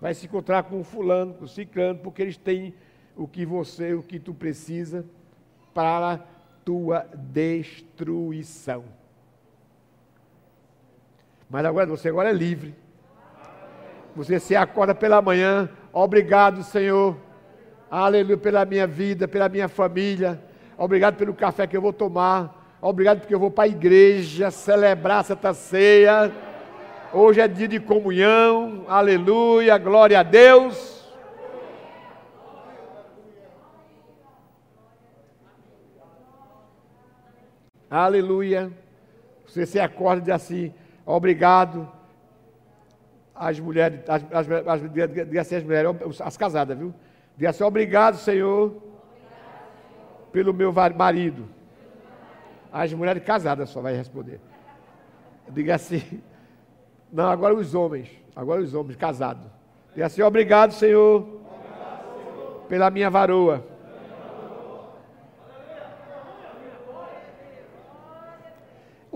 vai 0.00 0.14
se 0.14 0.26
encontrar 0.26 0.62
com 0.64 0.80
o 0.80 0.84
fulano, 0.84 1.34
com 1.34 1.44
o 1.44 1.48
ciclano, 1.48 1.98
porque 1.98 2.22
eles 2.22 2.36
têm 2.36 2.74
o 3.16 3.28
que 3.28 3.44
você, 3.44 3.94
o 3.94 4.02
que 4.02 4.18
tu 4.18 4.34
precisa 4.34 5.04
para 5.72 6.24
tua 6.64 7.06
destruição. 7.14 8.84
Mas 11.54 11.64
agora 11.64 11.86
você 11.86 12.08
agora 12.08 12.30
é 12.30 12.32
livre. 12.32 12.74
Você 14.16 14.40
se 14.40 14.56
acorda 14.56 14.92
pela 14.92 15.22
manhã, 15.22 15.70
obrigado, 15.92 16.64
Senhor. 16.64 17.16
Aleluia 17.88 18.36
pela 18.36 18.64
minha 18.64 18.88
vida, 18.88 19.28
pela 19.28 19.48
minha 19.48 19.68
família 19.68 20.42
Obrigado 20.76 21.14
pelo 21.14 21.32
café 21.32 21.64
que 21.64 21.76
eu 21.76 21.80
vou 21.80 21.92
tomar. 21.92 22.76
Obrigado 22.82 23.20
porque 23.20 23.32
eu 23.32 23.38
vou 23.38 23.52
para 23.52 23.62
a 23.62 23.68
igreja 23.68 24.50
celebrar 24.50 25.22
Santa 25.22 25.54
Ceia. 25.54 26.32
Hoje 27.12 27.40
é 27.40 27.46
dia 27.46 27.68
de 27.68 27.78
comunhão. 27.78 28.84
Aleluia, 28.88 29.78
glória 29.78 30.18
a 30.18 30.24
Deus. 30.24 31.08
Aleluia. 37.88 38.72
Você 39.46 39.64
se 39.64 39.78
acorda 39.78 40.20
e 40.20 40.24
diz 40.24 40.34
assim: 40.34 40.74
obrigado. 41.04 41.88
As 43.34 43.58
mulheres, 43.58 44.00
as, 44.08 44.24
as, 44.30 44.50
as, 44.50 44.68
as 44.68 45.62
mulheres, 45.62 46.20
as 46.20 46.36
casadas, 46.36 46.78
viu? 46.78 46.94
Diz 47.36 47.48
assim: 47.48 47.64
obrigado, 47.64 48.16
Senhor 48.16 48.84
pelo 50.34 50.52
meu 50.52 50.72
marido. 50.72 51.48
As 52.72 52.92
mulheres 52.92 53.22
casadas 53.22 53.70
só 53.70 53.80
vai 53.80 53.94
responder. 53.94 54.40
Diga 55.48 55.76
assim. 55.76 56.02
Não, 57.12 57.30
agora 57.30 57.54
os 57.54 57.72
homens. 57.72 58.10
Agora 58.34 58.60
os 58.60 58.74
homens 58.74 58.96
casados. 58.96 59.46
Diga 59.94 60.06
assim: 60.06 60.22
Obrigado, 60.22 60.72
Senhor, 60.72 61.40
pela 62.68 62.90
minha 62.90 63.08
varoa. 63.08 63.64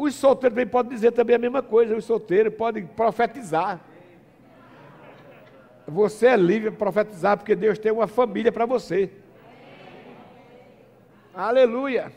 Os 0.09 0.15
solteiros 0.15 0.55
também 0.55 0.67
podem 0.67 0.93
dizer 0.93 1.13
também 1.13 1.37
a 1.37 1.39
mesma 1.39 1.63
coisa. 1.63 1.97
Os 1.97 2.05
solteiros 2.05 2.55
podem 2.55 2.87
profetizar. 2.87 3.81
Você 5.87 6.27
é 6.27 6.37
livre 6.37 6.71
para 6.71 6.79
profetizar 6.79 7.37
porque 7.37 7.55
Deus 7.55 7.79
tem 7.79 7.93
uma 7.93 8.07
família 8.07 8.51
para 8.51 8.67
você. 8.67 9.11
Aleluia. 11.35 12.13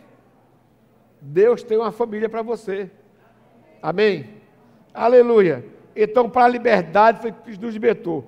Deus 1.21 1.61
tem 1.63 1.77
uma 1.77 1.91
família 1.91 2.27
para 2.27 2.41
você. 2.41 2.89
Amém? 3.81 4.29
Aleluia. 4.93 5.63
Então, 5.95 6.29
para 6.29 6.45
a 6.45 6.49
liberdade 6.49 7.21
foi 7.21 7.31
que 7.31 7.57
nos 7.57 7.73
libertou. 7.73 8.25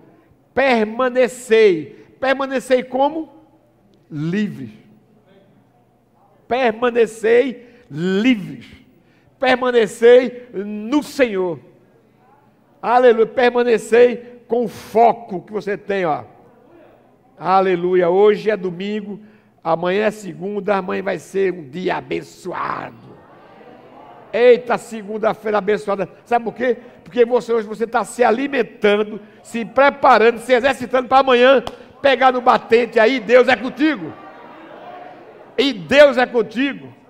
Permanecei. 0.53 2.05
Permanecei 2.19 2.83
como? 2.83 3.31
Livres. 4.09 4.71
Permanecei 6.47 7.67
livres. 7.89 8.82
Permanecei 9.43 10.47
no 10.53 11.03
Senhor. 11.03 11.59
Aleluia. 12.81 13.25
Permanecei 13.25 14.41
com 14.47 14.63
o 14.63 14.69
foco 14.69 15.41
que 15.41 15.51
você 15.51 15.77
tem, 15.77 16.05
ó. 16.05 16.23
Aleluia. 17.37 18.09
Hoje 18.09 18.49
é 18.49 18.55
domingo. 18.55 19.19
Amanhã 19.61 20.05
é 20.05 20.11
segunda, 20.11 20.77
amanhã 20.77 21.03
vai 21.03 21.19
ser 21.19 21.51
um 21.51 21.69
dia 21.69 21.97
abençoado. 21.97 23.17
Eita, 24.31 24.77
segunda-feira 24.77 25.57
abençoada. 25.57 26.07
Sabe 26.23 26.45
por 26.45 26.53
quê? 26.53 26.77
Porque 27.03 27.25
você 27.25 27.51
hoje 27.51 27.67
você 27.67 27.83
está 27.83 28.05
se 28.05 28.23
alimentando, 28.23 29.19
se 29.41 29.65
preparando, 29.65 30.39
se 30.39 30.53
exercitando 30.53 31.09
para 31.09 31.19
amanhã 31.19 31.61
pegar 32.01 32.31
no 32.31 32.39
batente 32.39 32.97
aí, 32.97 33.19
Deus 33.19 33.49
é 33.49 33.57
contigo. 33.57 34.13
E 35.57 35.73
Deus 35.73 36.17
é 36.17 36.25
contigo. 36.25 37.02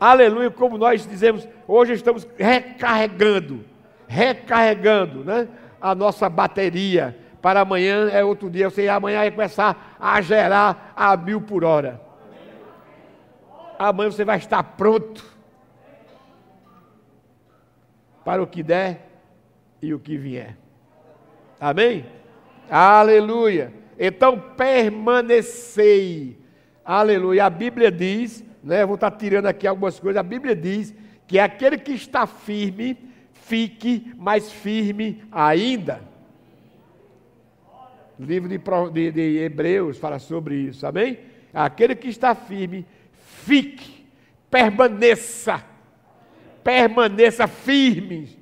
Aleluia, 0.00 0.50
como 0.50 0.78
nós 0.78 1.06
dizemos, 1.06 1.48
hoje 1.66 1.92
estamos 1.92 2.26
recarregando, 2.36 3.64
recarregando, 4.06 5.24
né? 5.24 5.48
A 5.80 5.94
nossa 5.94 6.28
bateria 6.28 7.16
para 7.42 7.60
amanhã 7.60 8.08
é 8.10 8.24
outro 8.24 8.48
dia. 8.50 8.70
Você 8.70 8.88
amanhã 8.88 9.18
vai 9.18 9.30
começar 9.30 9.96
a 9.98 10.20
gerar 10.20 10.92
a 10.96 11.16
mil 11.16 11.40
por 11.40 11.64
hora. 11.64 12.00
Amanhã 13.78 14.10
você 14.10 14.24
vai 14.24 14.38
estar 14.38 14.62
pronto 14.62 15.24
para 18.24 18.42
o 18.42 18.46
que 18.46 18.62
der 18.62 19.08
e 19.80 19.94
o 19.94 19.98
que 19.98 20.16
vier. 20.16 20.56
Amém? 21.60 22.04
Aleluia. 22.70 23.72
Então 23.98 24.38
permanecei. 24.56 26.38
Aleluia. 26.84 27.46
A 27.46 27.50
Bíblia 27.50 27.90
diz, 27.90 28.44
né? 28.68 28.84
Vou 28.84 28.96
estar 28.96 29.10
tirando 29.10 29.46
aqui 29.46 29.66
algumas 29.66 29.98
coisas. 29.98 30.20
A 30.20 30.22
Bíblia 30.22 30.54
diz 30.54 30.94
que 31.26 31.38
aquele 31.38 31.78
que 31.78 31.92
está 31.92 32.26
firme, 32.26 32.96
fique 33.32 34.12
mais 34.16 34.52
firme 34.52 35.24
ainda. 35.32 36.02
O 38.18 38.22
livro 38.22 38.48
de, 38.48 38.58
de, 38.92 39.12
de 39.12 39.38
Hebreus 39.38 39.96
fala 39.96 40.18
sobre 40.18 40.54
isso, 40.56 40.86
amém? 40.86 41.18
Aquele 41.54 41.94
que 41.94 42.08
está 42.08 42.34
firme, 42.34 42.84
fique, 43.12 44.06
permaneça, 44.50 45.64
permaneça 46.62 47.46
firme. 47.46 48.36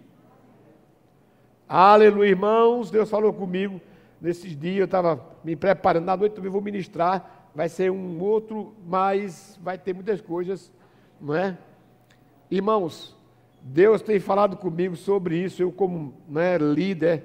Aleluia, 1.68 2.30
irmãos. 2.30 2.90
Deus 2.90 3.08
falou 3.08 3.32
comigo 3.32 3.80
nesses 4.20 4.58
dias 4.58 4.78
eu 4.78 4.84
estava 4.86 5.20
me 5.44 5.54
preparando, 5.54 6.04
na 6.04 6.16
noite 6.16 6.34
também 6.34 6.50
vou 6.50 6.60
ministrar, 6.60 7.36
vai 7.56 7.70
ser 7.70 7.90
um 7.90 8.20
outro, 8.20 8.76
mas 8.86 9.58
vai 9.62 9.78
ter 9.78 9.94
muitas 9.94 10.20
coisas, 10.20 10.70
não 11.18 11.34
é? 11.34 11.56
Irmãos, 12.50 13.16
Deus 13.62 14.02
tem 14.02 14.20
falado 14.20 14.58
comigo 14.58 14.94
sobre 14.94 15.38
isso, 15.38 15.62
eu 15.62 15.72
como 15.72 16.12
né, 16.28 16.58
líder 16.58 17.24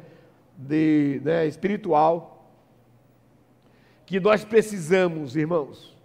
de, 0.55 1.21
né, 1.25 1.45
espiritual, 1.45 2.49
que 4.05 4.21
nós 4.21 4.45
precisamos, 4.45 5.35
irmãos, 5.35 5.97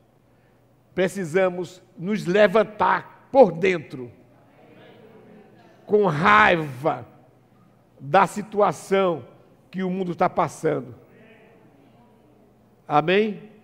precisamos 0.92 1.80
nos 1.96 2.26
levantar 2.26 3.28
por 3.30 3.52
dentro, 3.52 4.10
com 5.86 6.04
raiva 6.06 7.06
da 8.00 8.26
situação 8.26 9.24
que 9.70 9.84
o 9.84 9.90
mundo 9.90 10.10
está 10.10 10.28
passando. 10.28 10.96
Amém? 12.88 13.54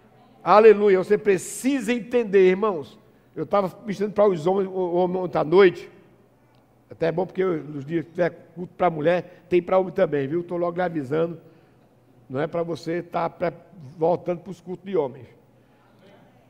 Aleluia. 0.43 0.99
Você 0.99 1.17
precisa 1.17 1.93
entender, 1.93 2.49
irmãos. 2.49 2.99
Eu 3.35 3.45
estava 3.45 3.73
ministrando 3.83 4.13
para 4.13 4.29
os 4.29 4.47
homens 4.47 4.69
ontem 4.69 5.39
à 5.39 5.45
noite. 5.45 5.91
Até 6.91 7.07
é 7.07 7.13
bom 7.13 7.25
porque 7.25 7.45
nos 7.45 7.85
dias 7.87 8.05
que 8.05 8.11
tiver 8.11 8.31
culto 8.55 8.75
para 8.75 8.91
mulher, 8.91 9.45
tem 9.49 9.63
para 9.63 9.79
homem 9.79 9.93
também, 9.93 10.27
viu? 10.27 10.41
Estou 10.41 10.59
logo 10.59 10.81
avisando. 10.81 11.41
Não 12.29 12.41
é 12.41 12.47
para 12.47 12.63
você 12.63 12.99
estar 12.99 13.31
tá 13.31 13.53
voltando 13.97 14.41
para 14.41 14.51
os 14.51 14.61
cultos 14.61 14.85
de 14.85 14.97
homens. 14.97 15.27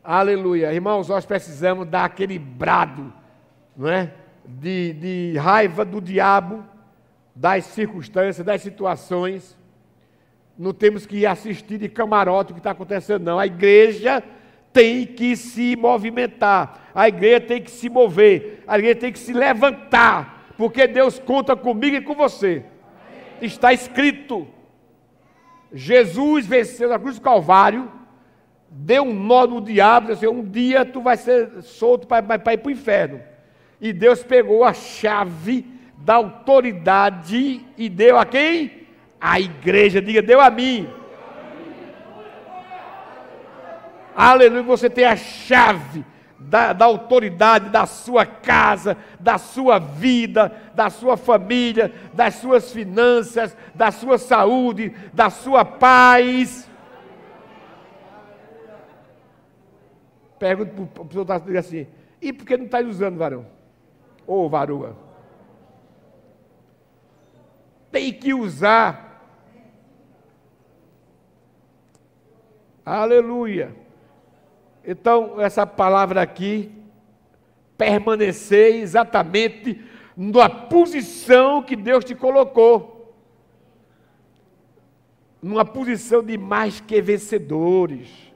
Aleluia. 0.03 0.73
Irmãos, 0.73 1.09
nós 1.09 1.25
precisamos 1.25 1.87
dar 1.87 2.05
aquele 2.05 2.39
brado, 2.39 3.13
não 3.77 3.89
é? 3.89 4.13
De, 4.45 4.95
de 4.95 5.39
raiva 5.39 5.85
do 5.85 6.01
diabo 6.01 6.65
das 7.35 7.65
circunstâncias, 7.67 8.45
das 8.45 8.63
situações. 8.63 9.57
Não 10.59 10.73
temos 10.73 11.07
que 11.07 11.25
assistir 11.25 11.79
de 11.79 11.89
camarote 11.89 12.53
o 12.53 12.55
que 12.55 12.61
está 12.61 12.73
acontecendo, 12.73 13.25
não. 13.25 13.39
A 13.39 13.47
igreja 13.47 14.23
tem 14.73 15.07
que 15.07 15.37
se 15.37 15.77
movimentar, 15.77 16.91
a 16.95 17.09
igreja 17.09 17.41
tem 17.41 17.61
que 17.61 17.71
se 17.71 17.89
mover, 17.89 18.63
a 18.67 18.79
igreja 18.79 19.01
tem 19.01 19.13
que 19.13 19.19
se 19.19 19.33
levantar, 19.33 20.55
porque 20.57 20.87
Deus 20.87 21.19
conta 21.19 21.55
comigo 21.55 21.97
e 21.97 22.01
com 22.01 22.15
você. 22.15 22.65
Está 23.41 23.73
escrito. 23.73 24.47
Jesus 25.73 26.47
venceu 26.47 26.89
na 26.89 26.99
cruz 26.99 27.17
do 27.17 27.23
Calvário, 27.23 27.91
deu 28.71 29.05
um 29.05 29.15
nó 29.15 29.47
no 29.47 29.61
diabo, 29.61 30.09
disse, 30.09 30.27
um 30.27 30.45
dia 30.45 30.85
tu 30.85 31.01
vai 31.01 31.17
ser 31.17 31.63
solto 31.63 32.07
para 32.07 32.21
ir 32.53 32.59
para 32.59 32.69
o 32.69 32.71
inferno. 32.71 33.21
E 33.81 33.93
Deus 33.93 34.23
pegou 34.23 34.65
a 34.65 34.73
chave 34.73 35.67
da 35.99 36.15
autoridade 36.15 37.65
e 37.77 37.89
deu 37.89 38.19
a 38.19 38.25
quem? 38.25 38.82
A 39.23 39.39
igreja, 39.39 40.03
diga, 40.03 40.21
deu 40.21 40.41
a 40.41 40.51
mim. 40.51 40.89
Aleluia, 44.15 44.65
você 44.65 44.91
tem 44.91 45.05
a 45.05 45.15
chave 45.15 46.05
da, 46.39 46.73
da, 46.73 46.85
autoridade 46.85 47.71
da 47.71 47.87
sua 47.87 48.27
casa, 48.27 48.97
da 49.21 49.39
sua 49.39 49.79
vida, 49.79 50.53
da 50.75 50.91
sua 50.91 51.17
família, 51.17 51.93
das 52.13 52.35
suas 52.35 52.73
finanças, 52.73 53.57
da 53.73 53.93
sua 53.93 54.19
saúde, 54.19 54.93
da 55.13 55.31
sua 55.31 55.65
paz. 55.65 56.69
Pergunta 60.37 60.73
para 60.93 61.03
o 61.03 61.07
pessoal 61.07 61.59
assim: 61.59 61.87
e 62.21 62.33
por 62.33 62.45
que 62.45 62.57
não 62.57 62.65
está 62.65 62.81
usando, 62.81 63.17
varão? 63.17 63.47
Ou 64.27 64.51
varua? 64.51 65.13
tem 67.93 68.13
que 68.13 68.33
usar. 68.33 69.12
Aleluia. 72.85 73.75
Então, 74.85 75.41
essa 75.41 75.67
palavra 75.67 76.21
aqui, 76.21 76.71
permanecer 77.79 78.77
exatamente 78.77 79.81
na 80.17 80.49
posição 80.49 81.63
que 81.63 81.77
Deus 81.77 82.05
te 82.05 82.15
colocou. 82.15 83.15
Numa 85.41 85.65
posição 85.65 86.23
de 86.23 86.37
mais 86.37 86.81
que 86.81 87.01
vencedores. 87.01 88.33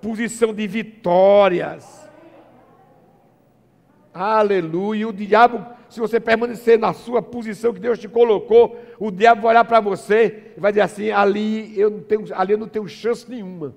Posição 0.00 0.52
de 0.52 0.66
vitórias. 0.66 2.08
Aleluia. 4.12 5.08
O 5.08 5.12
diabo 5.12 5.77
se 5.88 6.00
você 6.00 6.20
permanecer 6.20 6.78
na 6.78 6.92
sua 6.92 7.22
posição 7.22 7.72
que 7.72 7.80
Deus 7.80 7.98
te 7.98 8.08
colocou, 8.08 8.78
o 8.98 9.10
diabo 9.10 9.42
vai 9.42 9.52
olhar 9.52 9.64
para 9.64 9.80
você 9.80 10.52
e 10.56 10.60
vai 10.60 10.70
dizer 10.70 10.82
assim: 10.82 11.10
ali 11.10 11.78
eu 11.78 11.90
não 11.90 12.00
tenho, 12.00 12.24
ali 12.34 12.52
eu 12.52 12.58
não 12.58 12.68
tenho 12.68 12.86
chance 12.86 13.28
nenhuma. 13.28 13.74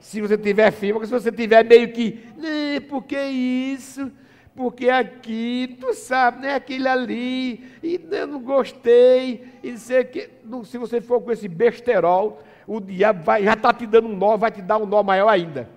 Se 0.00 0.20
você 0.20 0.36
tiver 0.36 0.70
firme, 0.70 0.94
porque 0.94 1.06
se 1.06 1.12
você 1.12 1.30
tiver 1.30 1.64
meio 1.64 1.92
que, 1.92 2.24
né, 2.36 2.80
por 2.80 3.04
que 3.04 3.16
isso? 3.18 4.10
Porque 4.54 4.90
aqui, 4.90 5.76
tu 5.80 5.94
sabe, 5.94 6.42
né? 6.42 6.54
Aquele 6.54 6.86
ali, 6.86 7.64
e 7.82 8.00
eu 8.10 8.26
não 8.26 8.40
gostei, 8.40 9.44
e 9.62 9.78
sei 9.78 10.04
que. 10.04 10.28
Se 10.64 10.76
você 10.76 11.00
for 11.00 11.20
com 11.20 11.32
esse 11.32 11.48
besterol, 11.48 12.42
o 12.66 12.78
diabo 12.78 13.24
vai, 13.24 13.44
já 13.44 13.54
está 13.54 13.72
te 13.72 13.86
dando 13.86 14.08
um 14.08 14.16
nó, 14.16 14.36
vai 14.36 14.50
te 14.50 14.60
dar 14.60 14.78
um 14.78 14.86
nó 14.86 15.02
maior 15.02 15.28
ainda. 15.28 15.68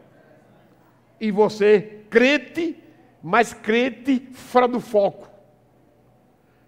E 1.20 1.32
você, 1.32 2.02
crente, 2.10 2.76
mas 3.28 3.56
crente 3.56 4.20
fora 4.34 4.68
do 4.68 4.80
foco. 4.80 5.28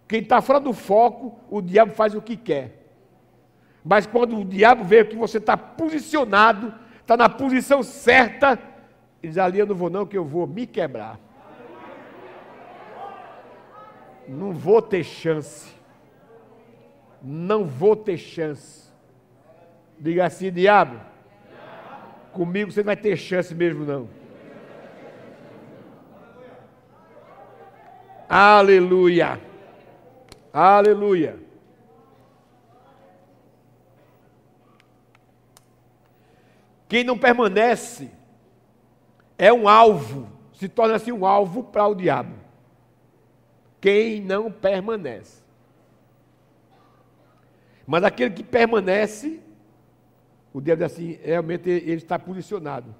Quem 0.07 0.21
está 0.21 0.41
fora 0.41 0.59
do 0.59 0.73
foco, 0.73 1.39
o 1.51 1.61
diabo 1.61 1.91
faz 1.91 2.15
o 2.15 2.21
que 2.21 2.35
quer. 2.35 2.89
Mas 3.85 4.07
quando 4.07 4.39
o 4.39 4.43
diabo 4.43 4.83
vê 4.83 5.05
que 5.05 5.15
você 5.15 5.37
está 5.37 5.55
posicionado, 5.55 6.73
está 6.99 7.15
na 7.15 7.29
posição 7.29 7.83
certa, 7.83 8.59
diz: 9.21 9.37
ali 9.37 9.59
eu 9.59 9.67
não 9.67 9.75
vou, 9.75 9.87
não, 9.87 10.03
que 10.03 10.17
eu 10.17 10.25
vou 10.25 10.47
me 10.47 10.65
quebrar. 10.65 11.19
Não 14.27 14.51
vou 14.51 14.81
ter 14.81 15.03
chance. 15.03 15.71
Não 17.21 17.65
vou 17.65 17.95
ter 17.95 18.17
chance. 18.17 18.91
Diga 19.99 20.25
assim, 20.25 20.51
diabo. 20.51 20.99
Comigo 22.33 22.71
você 22.71 22.79
não 22.79 22.87
vai 22.87 22.97
ter 22.97 23.15
chance 23.15 23.53
mesmo, 23.53 23.85
não. 23.85 24.16
Aleluia. 28.29 29.39
Aleluia. 30.51 31.39
Quem 36.89 37.03
não 37.03 37.17
permanece 37.17 38.09
é 39.37 39.51
um 39.51 39.67
alvo, 39.67 40.29
se 40.53 40.67
torna 40.67 40.95
assim 40.95 41.11
um 41.11 41.25
alvo 41.25 41.63
para 41.63 41.87
o 41.87 41.95
diabo. 41.95 42.33
Quem 43.79 44.21
não 44.21 44.51
permanece. 44.51 45.41
Mas 47.85 48.03
aquele 48.03 48.31
que 48.31 48.43
permanece, 48.43 49.39
o 50.53 50.59
diabo 50.59 50.83
diz 50.83 50.91
assim, 50.91 51.19
realmente 51.23 51.69
ele 51.69 51.93
está 51.93 52.17
posicionado. 52.19 52.93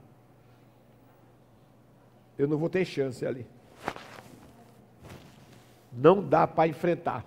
Eu 2.38 2.48
não 2.48 2.58
vou 2.58 2.70
ter 2.70 2.86
chance 2.86 3.26
ali 3.26 3.46
não 5.98 6.22
dá 6.22 6.46
para 6.46 6.68
enfrentar, 6.68 7.26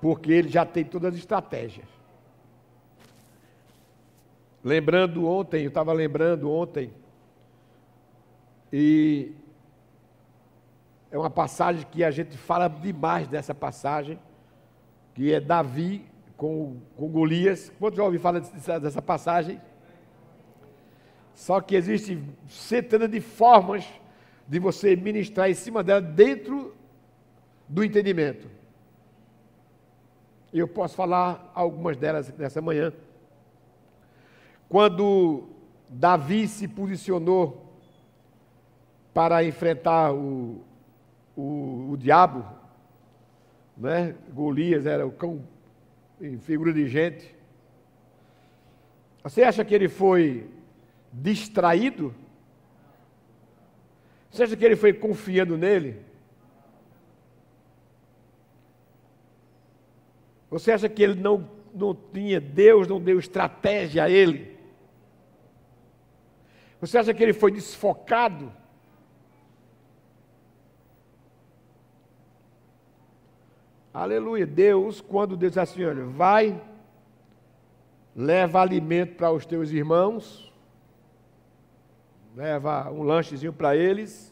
porque 0.00 0.30
ele 0.30 0.48
já 0.48 0.66
tem 0.66 0.84
todas 0.84 1.14
as 1.14 1.18
estratégias. 1.18 1.86
Lembrando 4.62 5.26
ontem, 5.26 5.62
eu 5.62 5.68
estava 5.68 5.92
lembrando 5.92 6.50
ontem, 6.50 6.92
e 8.70 9.32
é 11.10 11.18
uma 11.18 11.30
passagem 11.30 11.86
que 11.90 12.04
a 12.04 12.10
gente 12.10 12.36
fala 12.36 12.68
demais 12.68 13.26
dessa 13.26 13.54
passagem, 13.54 14.18
que 15.14 15.32
é 15.32 15.40
Davi 15.40 16.06
com, 16.36 16.76
com 16.96 17.08
Golias. 17.08 17.72
Quantos 17.78 17.96
já 17.96 18.04
ouviram 18.04 18.22
falar 18.22 18.40
dessa, 18.40 18.80
dessa 18.80 19.02
passagem? 19.02 19.60
Só 21.34 21.60
que 21.60 21.74
existem 21.74 22.22
centenas 22.48 23.10
de 23.10 23.20
formas 23.20 23.86
de 24.46 24.58
você 24.58 24.94
ministrar 24.94 25.50
em 25.50 25.54
cima 25.54 25.82
dela 25.82 26.00
dentro 26.00 26.74
do 27.72 27.82
entendimento. 27.82 28.46
E 30.52 30.58
eu 30.58 30.68
posso 30.68 30.94
falar 30.94 31.50
algumas 31.54 31.96
delas 31.96 32.30
nessa 32.36 32.60
manhã. 32.60 32.92
Quando 34.68 35.48
Davi 35.88 36.46
se 36.46 36.68
posicionou 36.68 37.72
para 39.14 39.42
enfrentar 39.42 40.12
o, 40.12 40.62
o, 41.34 41.92
o 41.92 41.96
diabo, 41.96 42.44
né? 43.74 44.14
Golias 44.34 44.84
era 44.84 45.06
o 45.06 45.10
cão 45.10 45.42
em 46.20 46.38
figura 46.38 46.74
de 46.74 46.86
gente. 46.86 47.34
Você 49.24 49.42
acha 49.42 49.64
que 49.64 49.74
ele 49.74 49.88
foi 49.88 50.46
distraído? 51.10 52.14
Você 54.30 54.42
acha 54.42 54.56
que 54.58 54.64
ele 54.64 54.76
foi 54.76 54.92
confiando 54.92 55.56
nele? 55.56 56.11
Você 60.52 60.70
acha 60.70 60.88
que 60.88 61.02
ele 61.02 61.20
não 61.20 61.48
não 61.74 61.94
tinha, 61.94 62.38
Deus 62.38 62.86
não 62.86 63.00
deu 63.00 63.18
estratégia 63.18 64.04
a 64.04 64.10
ele. 64.10 64.54
Você 66.78 66.98
acha 66.98 67.14
que 67.14 67.22
ele 67.22 67.32
foi 67.32 67.50
desfocado? 67.50 68.52
Aleluia. 73.94 74.46
Deus, 74.46 75.00
quando 75.00 75.34
Deus 75.34 75.52
diz 75.52 75.58
assim, 75.58 75.84
olha, 75.84 76.04
vai, 76.04 76.60
leva 78.14 78.60
alimento 78.60 79.16
para 79.16 79.32
os 79.32 79.46
teus 79.46 79.70
irmãos, 79.70 80.52
leva 82.36 82.90
um 82.90 83.02
lanchezinho 83.02 83.54
para 83.54 83.74
eles. 83.74 84.30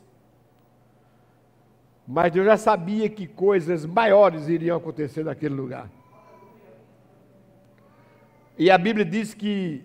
Mas 2.07 2.31
Deus 2.33 2.45
já 2.45 2.59
sabia 2.59 3.09
que 3.09 3.27
coisas 3.27 3.87
maiores 3.87 4.49
iriam 4.49 4.77
acontecer 4.77 5.25
naquele 5.25 5.55
lugar. 5.55 5.89
E 8.61 8.71
a 8.71 8.77
Bíblia 8.77 9.07
diz 9.07 9.33
que 9.33 9.83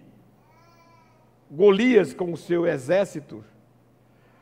Golias, 1.49 2.13
com 2.13 2.33
o 2.33 2.35
seu 2.35 2.67
exército, 2.67 3.41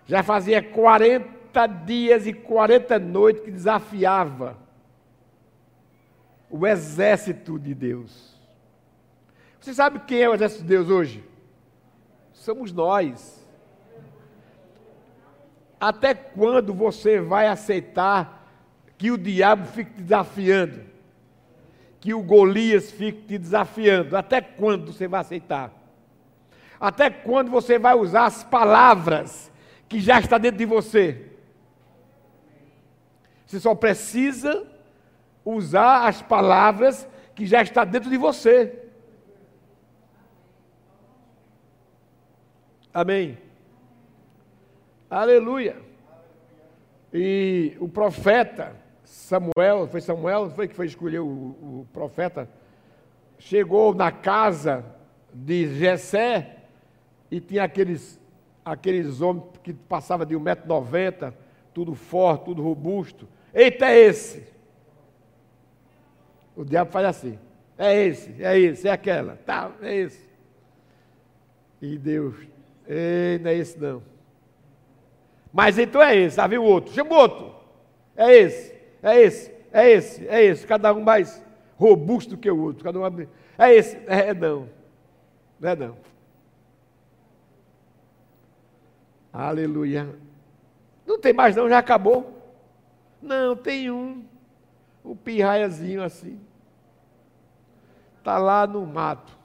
já 0.08 0.24
fazia 0.24 0.60
40 0.60 1.68
dias 1.68 2.26
e 2.26 2.34
40 2.34 2.98
noites 2.98 3.44
que 3.44 3.52
desafiava 3.52 4.58
o 6.50 6.66
exército 6.66 7.60
de 7.60 7.76
Deus. 7.76 8.36
Você 9.60 9.72
sabe 9.72 10.00
quem 10.00 10.24
é 10.24 10.28
o 10.28 10.34
exército 10.34 10.64
de 10.64 10.70
Deus 10.70 10.90
hoje? 10.90 11.24
Somos 12.34 12.74
nós. 12.74 13.48
Até 15.80 16.16
quando 16.16 16.74
você 16.74 17.22
vai 17.22 17.46
aceitar 17.46 18.50
que 18.98 19.12
o 19.12 19.18
diabo 19.20 19.68
fique 19.68 19.92
te 19.92 20.02
desafiando? 20.02 20.93
Que 22.04 22.14
o 22.14 22.22
Golias 22.22 22.92
fique 22.92 23.22
te 23.22 23.38
desafiando? 23.38 24.18
Até 24.18 24.42
quando 24.42 24.92
você 24.92 25.08
vai 25.08 25.22
aceitar? 25.22 25.72
Até 26.78 27.10
quando 27.10 27.50
você 27.50 27.80
vai 27.80 27.96
usar 27.96 28.26
as 28.26 28.44
palavras 28.44 29.50
que 29.88 30.02
já 30.02 30.20
está 30.20 30.38
dentro 30.38 30.58
de 30.58 30.66
você? 30.66 31.32
Você 33.46 33.58
só 33.58 33.74
precisa 33.74 34.68
usar 35.46 36.10
as 36.10 36.22
palavras 36.22 37.08
que 37.34 37.46
já 37.46 37.62
está 37.62 37.86
dentro 37.86 38.10
de 38.10 38.18
você. 38.18 38.90
Amém. 42.94 43.38
Aleluia. 45.10 45.78
E 47.14 47.78
o 47.80 47.88
profeta 47.88 48.83
Samuel, 49.14 49.88
foi 49.88 50.02
Samuel, 50.02 50.50
foi 50.50 50.68
que 50.68 50.74
foi 50.74 50.88
escolher 50.88 51.20
o, 51.20 51.28
o 51.28 51.88
profeta, 51.94 52.50
chegou 53.38 53.94
na 53.94 54.12
casa 54.12 54.84
de 55.32 55.68
Jessé 55.78 56.64
e 57.30 57.40
tinha 57.40 57.64
aqueles, 57.64 58.20
aqueles 58.66 59.22
homens 59.22 59.46
que 59.62 59.72
passavam 59.72 60.26
de 60.26 60.36
1,90m, 60.36 61.32
tudo 61.76 61.94
forte, 61.94 62.46
tudo 62.46 62.64
robusto. 62.64 63.28
Eita, 63.54 63.86
é 63.86 64.00
esse! 64.00 64.52
O 66.56 66.66
diabo 66.66 66.92
faz 66.92 67.06
assim. 67.06 67.40
É 67.78 68.06
esse, 68.06 68.44
é 68.44 68.60
esse, 68.60 68.88
é 68.88 68.92
aquela. 68.92 69.36
Tá, 69.46 69.72
é 69.84 69.96
esse. 69.96 70.28
E 71.80 72.00
Deus, 72.00 72.36
ei, 72.88 73.38
não 73.38 73.52
é 73.52 73.56
esse 73.56 73.80
não. 73.80 74.02
Mas 75.54 75.78
então 75.78 76.02
é 76.02 76.16
esse, 76.16 76.48
viu 76.48 76.64
o 76.64 76.66
outro, 76.66 76.92
chama 76.92 77.12
o 77.12 77.20
outro. 77.20 77.56
É 78.16 78.34
esse, 78.34 78.73
é 79.04 79.22
esse, 79.22 79.52
é 79.72 79.92
esse, 79.92 80.28
é 80.28 80.44
esse. 80.44 80.66
Cada 80.66 80.94
um 80.94 81.02
mais 81.02 81.44
robusto 81.78 82.38
que 82.38 82.50
o 82.50 82.60
outro. 82.60 82.84
Cada 82.84 83.00
um 83.00 83.06
é 83.58 83.74
esse, 83.74 83.98
é 84.08 84.34
não. 84.34 84.70
Não 85.60 85.70
é 85.70 85.76
não. 85.76 85.98
Aleluia. 89.32 90.16
Não 91.06 91.20
tem 91.20 91.34
mais 91.34 91.56
não, 91.56 91.68
já 91.68 91.80
acabou. 91.80 92.42
Não, 93.22 93.56
tem 93.56 93.92
um 93.92 94.24
um 95.04 95.16
pirraiazinho 95.16 96.02
assim. 96.02 96.40
Está 98.18 98.38
lá 98.38 98.66
no 98.66 98.86
mato. 98.86 99.38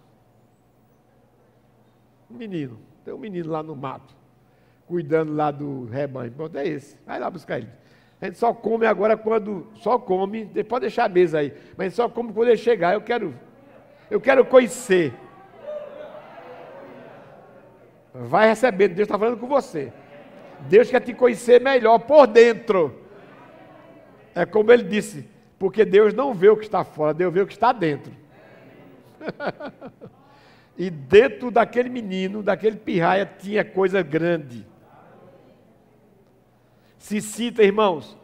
Um 2.30 2.36
menino. 2.36 2.78
Tem 3.04 3.12
um 3.12 3.18
menino 3.18 3.50
lá 3.50 3.62
no 3.62 3.74
mato. 3.74 4.14
Cuidando 4.86 5.34
lá 5.34 5.50
do 5.50 5.86
rebanho. 5.86 6.30
Pronto, 6.32 6.56
é 6.56 6.66
esse. 6.66 6.96
Vai 7.04 7.18
lá 7.18 7.28
buscar 7.28 7.58
ele. 7.58 7.70
A 8.20 8.26
gente 8.26 8.38
só 8.38 8.52
come 8.52 8.86
agora 8.86 9.16
quando. 9.16 9.66
Só 9.76 9.98
come. 9.98 10.46
Pode 10.64 10.82
deixar 10.82 11.04
a 11.04 11.08
mesa 11.08 11.38
aí. 11.38 11.52
Mas 11.76 11.94
só 11.94 12.08
come 12.08 12.32
quando 12.32 12.48
ele 12.48 12.56
chegar. 12.56 12.94
Eu 12.94 13.00
quero. 13.00 13.34
Eu 14.10 14.20
quero 14.20 14.44
conhecer. 14.44 15.12
Vai 18.12 18.48
recebendo. 18.48 18.94
Deus 18.94 19.06
está 19.06 19.18
falando 19.18 19.38
com 19.38 19.46
você. 19.46 19.92
Deus 20.68 20.90
quer 20.90 21.00
te 21.00 21.14
conhecer 21.14 21.60
melhor 21.60 21.98
por 22.00 22.26
dentro. 22.26 22.98
É 24.34 24.44
como 24.44 24.72
ele 24.72 24.84
disse: 24.84 25.28
porque 25.58 25.84
Deus 25.84 26.14
não 26.14 26.32
vê 26.32 26.48
o 26.48 26.56
que 26.56 26.64
está 26.64 26.84
fora, 26.84 27.12
Deus 27.12 27.32
vê 27.32 27.40
o 27.40 27.46
que 27.46 27.52
está 27.52 27.72
dentro. 27.72 28.12
e 30.76 30.88
dentro 30.88 31.50
daquele 31.50 31.88
menino, 31.88 32.42
daquele 32.42 32.76
pirraia, 32.76 33.26
tinha 33.26 33.64
coisa 33.64 34.02
grande. 34.02 34.64
Se 36.98 37.20
cita, 37.20 37.62
irmãos, 37.62 38.16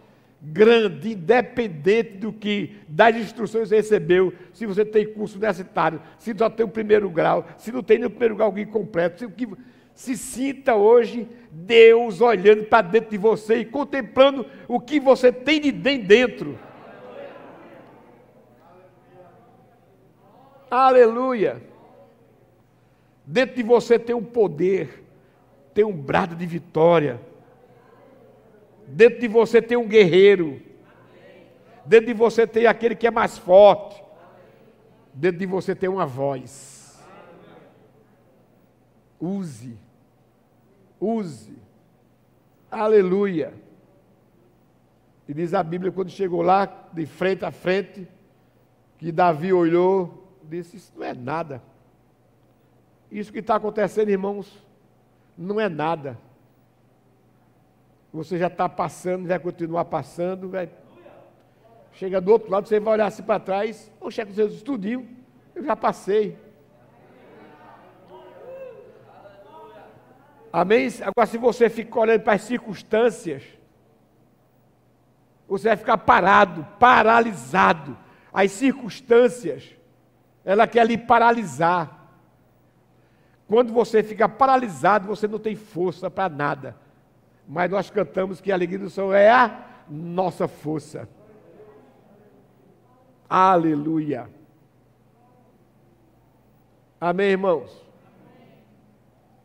grande, 0.42 1.12
independente 1.12 2.18
do 2.18 2.32
que, 2.32 2.76
das 2.88 3.16
instruções 3.16 3.68
que 3.68 3.76
recebeu, 3.76 4.32
se 4.52 4.66
você 4.66 4.84
tem 4.84 5.06
curso 5.06 5.36
universitário, 5.36 6.02
se 6.18 6.34
só 6.36 6.50
tem 6.50 6.66
o 6.66 6.68
primeiro 6.68 7.08
grau, 7.08 7.46
se 7.56 7.72
não 7.72 7.82
tem 7.82 7.98
no 7.98 8.10
primeiro 8.10 8.36
grau 8.36 8.48
alguém 8.48 8.66
completo, 8.66 9.20
se, 9.20 9.28
que, 9.28 9.48
se 9.94 10.16
sinta 10.16 10.74
hoje 10.74 11.28
Deus 11.50 12.20
olhando 12.20 12.64
para 12.64 12.82
dentro 12.82 13.10
de 13.10 13.18
você 13.18 13.58
e 13.58 13.64
contemplando 13.64 14.44
o 14.68 14.80
que 14.80 14.98
você 15.00 15.32
tem 15.32 15.60
de 15.60 15.70
dentro. 15.70 16.58
Aleluia. 20.70 21.62
Dentro 23.24 23.56
de 23.56 23.62
você 23.62 23.98
tem 23.98 24.14
um 24.14 24.24
poder, 24.24 25.04
tem 25.72 25.84
um 25.84 25.92
brado 25.92 26.34
de 26.34 26.44
vitória. 26.44 27.20
Dentro 28.86 29.20
de 29.20 29.28
você 29.28 29.60
tem 29.60 29.76
um 29.76 29.88
guerreiro. 29.88 30.60
Dentro 31.84 32.06
de 32.06 32.14
você 32.14 32.46
tem 32.46 32.66
aquele 32.66 32.94
que 32.94 33.06
é 33.06 33.10
mais 33.10 33.38
forte. 33.38 34.02
Dentro 35.12 35.38
de 35.38 35.46
você 35.46 35.74
tem 35.74 35.88
uma 35.88 36.06
voz. 36.06 37.02
Use. 39.20 39.78
Use. 41.00 41.56
Aleluia. 42.70 43.54
E 45.28 45.32
diz 45.32 45.54
a 45.54 45.62
Bíblia, 45.62 45.90
quando 45.90 46.10
chegou 46.10 46.42
lá, 46.42 46.88
de 46.92 47.06
frente 47.06 47.44
a 47.44 47.50
frente, 47.50 48.06
que 48.98 49.10
Davi 49.10 49.52
olhou 49.52 50.24
disse: 50.44 50.76
Isso 50.76 50.92
não 50.96 51.04
é 51.04 51.14
nada. 51.14 51.62
Isso 53.10 53.32
que 53.32 53.38
está 53.38 53.56
acontecendo, 53.56 54.10
irmãos, 54.10 54.66
não 55.36 55.60
é 55.60 55.68
nada. 55.68 56.18
Você 58.14 58.38
já 58.38 58.46
está 58.46 58.68
passando, 58.68 59.26
vai 59.26 59.40
continuar 59.40 59.86
passando, 59.86 60.48
vai. 60.48 60.70
Chega 61.94 62.20
do 62.20 62.30
outro 62.30 62.48
lado, 62.48 62.68
você 62.68 62.78
vai 62.78 62.94
olhar 62.94 63.06
assim 63.06 63.24
para 63.24 63.40
trás, 63.40 63.90
Poxa, 63.98 64.22
é 64.22 64.24
com 64.24 64.32
seus 64.32 64.62
eu 65.52 65.64
já 65.64 65.74
passei. 65.74 66.38
Amém? 70.52 70.88
Agora, 71.02 71.26
se 71.26 71.36
você 71.36 71.68
fica 71.68 71.98
olhando 71.98 72.20
para 72.20 72.34
as 72.34 72.42
circunstâncias, 72.42 73.42
você 75.48 75.68
vai 75.68 75.76
ficar 75.76 75.98
parado, 75.98 76.64
paralisado. 76.78 77.98
As 78.32 78.52
circunstâncias 78.52 79.74
ela 80.44 80.68
quer 80.68 80.86
lhe 80.86 80.96
paralisar. 80.96 82.06
Quando 83.48 83.72
você 83.72 84.04
fica 84.04 84.28
paralisado, 84.28 85.08
você 85.08 85.26
não 85.26 85.40
tem 85.40 85.56
força 85.56 86.08
para 86.08 86.28
nada. 86.28 86.83
Mas 87.46 87.70
nós 87.70 87.90
cantamos 87.90 88.40
que 88.40 88.50
a 88.50 88.54
alegria 88.54 88.78
do 88.78 88.90
Senhor 88.90 89.12
é 89.14 89.30
a 89.30 89.66
nossa 89.88 90.48
força. 90.48 91.08
Aleluia. 93.28 94.28
Amém, 97.00 97.30
irmãos? 97.30 97.84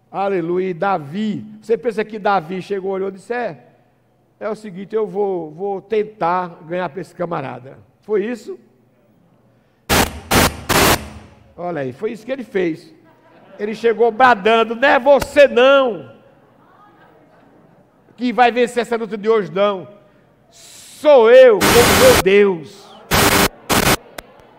Aleluia. 0.10 0.70
E 0.70 0.74
Davi, 0.74 1.46
você 1.62 1.78
pensa 1.78 2.06
que 2.06 2.18
Davi 2.18 2.62
chegou, 2.62 2.92
olhou 2.92 3.10
e 3.10 3.14
disse: 3.14 3.34
É, 3.34 3.68
é 4.40 4.50
o 4.50 4.56
seguinte, 4.56 4.96
eu 4.96 5.06
vou, 5.06 5.52
vou 5.52 5.82
tentar 5.82 6.60
ganhar 6.64 6.90
para 6.90 7.02
esse 7.02 7.14
camarada. 7.14 7.80
Foi 8.02 8.26
isso? 8.26 8.58
Olha 11.58 11.82
aí, 11.82 11.92
foi 11.92 12.14
isso 12.14 12.26
que 12.26 12.32
ele 12.32 12.46
fez. 12.46 12.94
Ele 13.60 13.76
chegou 13.76 14.10
bradando: 14.10 14.76
Não 14.76 14.88
é 14.88 14.98
você 14.98 15.48
não 15.48 16.19
que 18.20 18.34
vai 18.34 18.52
vencer 18.52 18.82
essa 18.82 18.98
luta 18.98 19.18
de 19.18 19.30
hoje, 19.30 19.50
não. 19.50 19.88
Sou 20.52 21.32
eu, 21.32 21.58
como 21.58 22.02
meu 22.02 22.22
Deus. 22.22 22.86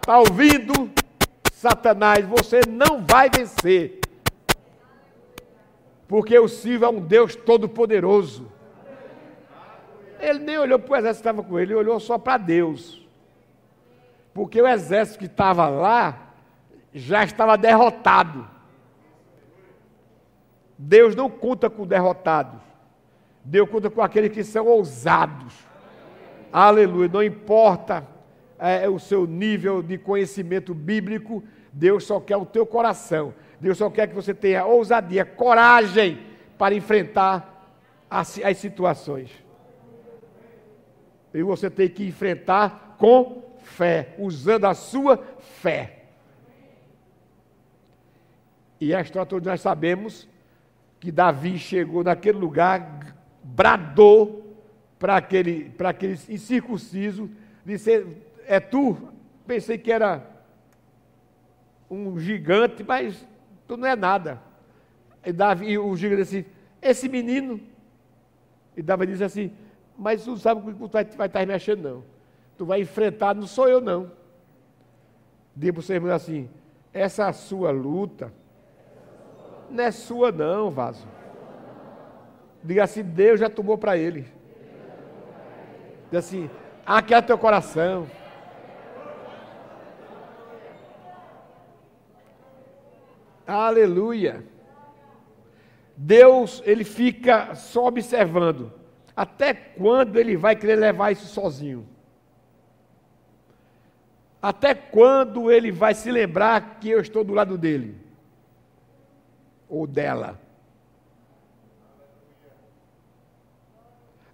Está 0.01 0.18
ouvindo? 0.18 0.90
Satanás, 1.53 2.25
você 2.25 2.62
não 2.66 3.05
vai 3.05 3.29
vencer. 3.29 4.01
Porque 6.09 6.38
o 6.38 6.49
Silvio 6.49 6.87
é 6.87 6.88
um 6.88 7.01
Deus 7.01 7.37
todo-poderoso. 7.37 8.51
Ele 10.18 10.38
nem 10.38 10.57
olhou 10.57 10.79
para 10.79 10.92
o 10.92 10.96
exército 10.96 11.23
que 11.23 11.29
estava 11.29 11.46
com 11.46 11.59
ele, 11.59 11.73
ele 11.73 11.81
olhou 11.81 12.01
só 12.01 12.16
para 12.16 12.38
Deus. 12.38 13.07
Porque 14.33 14.61
o 14.62 14.66
exército 14.66 15.18
que 15.18 15.27
estava 15.27 15.68
lá 15.68 16.33
já 16.94 17.25
estava 17.25 17.59
derrotado. 17.59 18.49
Deus 20.79 21.14
não 21.14 21.29
conta 21.29 21.68
com 21.68 21.87
derrotados. 21.87 22.69
Deus 23.44 23.68
conta 23.68 23.90
com 23.90 24.03
aqueles 24.03 24.33
que 24.33 24.44
são 24.44 24.66
ousados. 24.66 25.55
Aleluia. 26.53 27.09
Não 27.09 27.22
importa 27.22 28.07
é, 28.59 28.88
o 28.88 28.98
seu 28.98 29.26
nível 29.26 29.83
de 29.83 29.96
conhecimento 29.96 30.74
bíblico, 30.74 31.42
Deus 31.72 32.05
só 32.05 32.20
quer 32.20 32.37
o 32.37 32.44
teu 32.44 32.66
coração. 32.66 33.35
Deus 33.61 33.79
só 33.79 33.88
quer 33.90 34.07
que 34.09 34.14
você 34.14 34.35
tenha 34.35 34.64
ousadia, 34.64 35.24
coragem 35.24 36.20
para 36.59 36.74
enfrentar 36.74 37.68
as, 38.11 38.38
as 38.42 38.57
situações. 38.59 39.31
E 41.33 41.42
você 41.42 41.70
tem 41.70 41.88
que 41.88 42.07
enfrentar 42.07 42.96
com 42.98 43.42
fé, 43.62 44.14
usando 44.18 44.64
a 44.64 44.74
sua 44.74 45.22
fé. 45.38 46.05
E 48.81 48.94
a 48.94 49.00
história 49.00 49.26
toda 49.26 49.50
nós 49.50 49.61
sabemos 49.61 50.29
que 50.98 51.12
Davi 51.12 51.59
chegou 51.59 52.03
naquele 52.03 52.38
lugar, 52.38 53.16
bradou 53.54 54.56
para 54.98 55.16
aquele, 55.16 55.70
para 55.70 55.90
aquele 55.90 56.18
incircunciso, 56.28 57.30
disse: 57.64 58.06
É 58.46 58.60
tu? 58.60 58.96
Pensei 59.46 59.78
que 59.78 59.90
era 59.90 60.24
um 61.90 62.18
gigante, 62.18 62.84
mas 62.84 63.26
tu 63.66 63.76
não 63.76 63.88
é 63.88 63.96
nada. 63.96 64.40
E, 65.24 65.32
Davi, 65.32 65.70
e 65.70 65.78
o 65.78 65.96
gigante 65.96 66.22
disse: 66.22 66.46
Esse 66.80 67.08
menino. 67.08 67.60
E 68.76 68.82
Davi 68.82 69.06
disse 69.06 69.24
assim: 69.24 69.52
mas 70.00 70.24
tu 70.24 70.34
sabe 70.38 70.62
o 70.62 70.72
que 70.72 70.80
tu 70.80 70.88
vai, 70.88 71.04
vai 71.04 71.26
estar 71.26 71.46
mexendo, 71.46 71.82
não. 71.82 72.04
Tu 72.56 72.64
vai 72.64 72.80
enfrentar, 72.80 73.34
não 73.34 73.46
sou 73.46 73.68
eu, 73.68 73.82
não. 73.82 74.10
Diga 75.54 75.74
para 75.74 75.80
o 75.80 75.82
seu 75.82 75.96
irmão 75.96 76.10
assim: 76.10 76.48
essa 76.90 77.30
sua 77.34 77.70
luta 77.70 78.32
não 79.68 79.84
é 79.84 79.90
sua, 79.90 80.32
não, 80.32 80.70
vaso. 80.70 81.06
Diga 82.62 82.85
assim: 82.85 83.03
Deus 83.03 83.40
já 83.40 83.49
tomou 83.49 83.79
para 83.79 83.96
ele. 83.96 84.27
Diga 86.07 86.18
assim: 86.18 86.51
é 86.87 87.23
teu 87.23 87.38
coração. 87.38 88.07
Aleluia. 93.46 94.44
Deus, 95.96 96.62
ele 96.64 96.85
fica 96.85 97.55
só 97.55 97.87
observando. 97.87 98.73
Até 99.16 99.53
quando 99.53 100.18
ele 100.18 100.37
vai 100.37 100.57
querer 100.57 100.77
levar 100.77 101.11
isso 101.11 101.27
sozinho? 101.27 101.87
Até 104.40 104.75
quando 104.75 105.51
ele 105.51 105.70
vai 105.70 105.94
se 105.94 106.11
lembrar 106.11 106.79
que 106.81 106.88
eu 106.88 107.01
estou 107.01 107.23
do 107.23 107.35
lado 107.35 107.59
dele? 107.59 107.96
Ou 109.68 109.87
dela? 109.87 110.40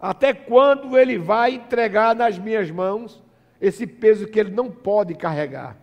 Até 0.07 0.33
quando 0.33 0.97
ele 0.97 1.19
vai 1.19 1.55
entregar 1.55 2.14
nas 2.14 2.38
minhas 2.38 2.71
mãos 2.71 3.21
esse 3.61 3.85
peso 3.85 4.29
que 4.29 4.38
ele 4.38 4.53
não 4.53 4.71
pode 4.71 5.16
carregar? 5.16 5.77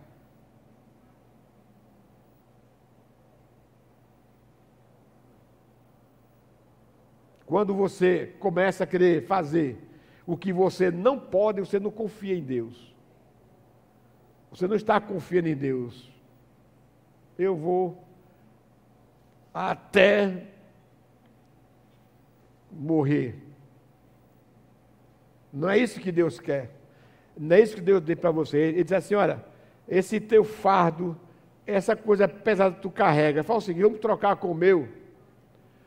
Quando 7.44 7.74
você 7.74 8.34
começa 8.40 8.84
a 8.84 8.86
querer 8.86 9.26
fazer 9.26 9.76
o 10.26 10.38
que 10.38 10.54
você 10.54 10.90
não 10.90 11.18
pode, 11.18 11.60
você 11.60 11.78
não 11.78 11.90
confia 11.90 12.34
em 12.34 12.42
Deus. 12.42 12.94
Você 14.50 14.66
não 14.66 14.74
está 14.74 14.98
confiando 15.02 15.48
em 15.48 15.54
Deus. 15.54 16.10
Eu 17.38 17.54
vou 17.54 18.02
até 19.52 20.46
morrer. 22.72 23.43
Não 25.54 25.70
é 25.70 25.78
isso 25.78 26.00
que 26.00 26.10
Deus 26.10 26.40
quer. 26.40 26.68
Não 27.38 27.54
é 27.54 27.60
isso 27.60 27.76
que 27.76 27.80
Deus 27.80 28.00
deu 28.00 28.16
para 28.16 28.32
você. 28.32 28.58
Ele 28.58 28.82
diz 28.82 28.92
assim: 28.92 29.14
olha, 29.14 29.44
esse 29.88 30.18
teu 30.18 30.42
fardo, 30.42 31.16
essa 31.64 31.94
coisa 31.94 32.26
pesada 32.26 32.74
que 32.74 32.82
tu 32.82 32.90
carrega, 32.90 33.44
fala 33.44 33.60
o 33.60 33.62
seguinte: 33.62 33.84
vamos 33.84 34.00
trocar 34.00 34.34
com 34.34 34.50
o 34.50 34.54
meu. 34.54 34.88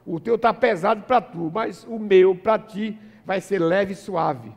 O 0.06 0.22
teu 0.22 0.36
está 0.36 0.54
pesado 0.54 1.02
para 1.02 1.20
tu, 1.20 1.52
mas 1.54 1.84
o 1.84 2.00
meu 2.00 2.34
para 2.34 2.58
ti 2.58 2.98
vai 3.26 3.42
ser 3.42 3.60
leve 3.60 3.92
e 3.92 3.96
suave. 3.96 4.56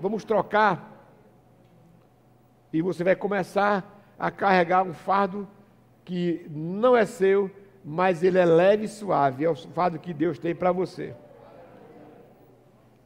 Vamos 0.00 0.24
trocar. 0.24 0.90
E 2.72 2.82
você 2.82 3.04
vai 3.04 3.14
começar 3.14 4.04
a 4.18 4.28
carregar 4.28 4.82
um 4.82 4.92
fardo 4.92 5.46
que 6.04 6.44
não 6.50 6.96
é 6.96 7.06
seu, 7.06 7.48
mas 7.84 8.24
ele 8.24 8.38
é 8.38 8.44
leve 8.44 8.86
e 8.86 8.88
suave. 8.88 9.44
É 9.44 9.48
o 9.48 9.54
fardo 9.54 10.00
que 10.00 10.12
Deus 10.12 10.36
tem 10.36 10.52
para 10.52 10.72
você. 10.72 11.14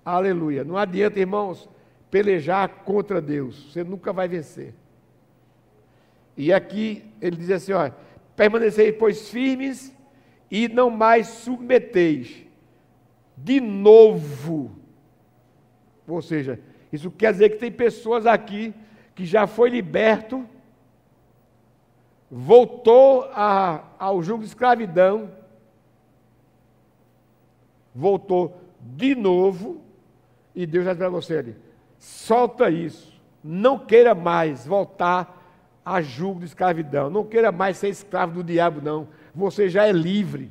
Aleluia. 0.06 0.62
Não 0.62 0.76
adianta, 0.76 1.18
irmãos, 1.18 1.68
pelejar 2.12 2.68
contra 2.84 3.20
Deus. 3.20 3.72
Você 3.72 3.82
nunca 3.82 4.12
vai 4.12 4.28
vencer. 4.28 4.72
E 6.36 6.52
aqui 6.52 7.04
ele 7.20 7.34
diz 7.34 7.50
assim: 7.50 7.72
olha, 7.72 7.92
permanecei, 8.36 8.92
pois, 8.92 9.28
firmes 9.28 9.92
e 10.48 10.68
não 10.68 10.90
mais 10.90 11.26
submeteis 11.26 12.46
de 13.36 13.60
novo. 13.60 14.70
Ou 16.06 16.22
seja, 16.22 16.60
isso 16.92 17.10
quer 17.10 17.32
dizer 17.32 17.50
que 17.50 17.56
tem 17.56 17.72
pessoas 17.72 18.26
aqui 18.26 18.72
que 19.12 19.24
já 19.24 19.48
foi 19.48 19.70
liberto, 19.70 20.46
voltou 22.30 23.24
a, 23.32 23.82
ao 23.98 24.22
jugo 24.22 24.44
de 24.44 24.48
escravidão, 24.48 25.32
voltou 27.92 28.60
de 28.80 29.16
novo, 29.16 29.84
e 30.56 30.66
Deus 30.66 30.86
já 30.86 30.92
diz 30.92 30.98
para 30.98 31.10
você 31.10 31.36
ali: 31.36 31.56
solta 31.98 32.70
isso, 32.70 33.12
não 33.44 33.78
queira 33.78 34.14
mais 34.14 34.66
voltar 34.66 35.44
a 35.84 36.00
jugo 36.00 36.40
de 36.40 36.46
escravidão, 36.46 37.10
não 37.10 37.24
queira 37.24 37.52
mais 37.52 37.76
ser 37.76 37.90
escravo 37.90 38.32
do 38.32 38.42
diabo, 38.42 38.80
não 38.80 39.06
você 39.34 39.68
já 39.68 39.86
é 39.86 39.92
livre. 39.92 40.50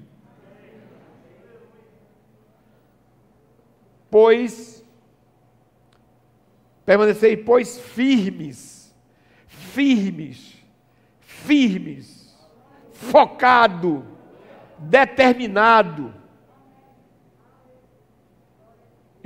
Pois, 4.10 4.86
permanecei, 6.86 7.36
pois, 7.36 7.80
firmes, 7.80 8.96
firmes, 9.48 10.56
firmes, 11.20 12.38
focado, 12.94 14.06
determinado. 14.78 16.13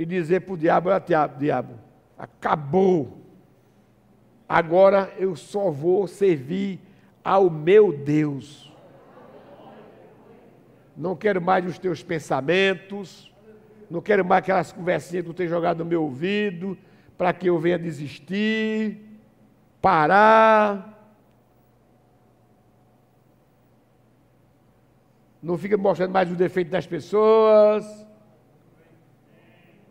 E 0.00 0.04
dizer 0.04 0.40
para 0.40 0.54
o 0.54 0.56
diabo: 0.56 0.88
olha, 0.88 1.28
diabo, 1.38 1.74
acabou. 2.18 3.18
Agora 4.48 5.14
eu 5.16 5.36
só 5.36 5.70
vou 5.70 6.08
servir 6.08 6.80
ao 7.22 7.48
meu 7.48 7.92
Deus 7.92 8.70
não 11.00 11.16
quero 11.16 11.40
mais 11.40 11.64
os 11.64 11.78
teus 11.78 12.02
pensamentos, 12.02 13.34
não 13.90 14.02
quero 14.02 14.22
mais 14.22 14.42
aquelas 14.42 14.70
conversinhas 14.70 15.24
que 15.24 15.30
tu 15.30 15.34
tem 15.34 15.48
jogado 15.48 15.78
no 15.78 15.84
meu 15.86 16.02
ouvido, 16.02 16.76
para 17.16 17.32
que 17.32 17.48
eu 17.48 17.58
venha 17.58 17.78
desistir, 17.78 19.18
parar. 19.80 20.98
Não 25.42 25.56
fica 25.56 25.76
mostrando 25.78 26.12
mais 26.12 26.30
os 26.30 26.36
defeitos 26.36 26.70
das 26.70 26.86
pessoas. 26.86 27.86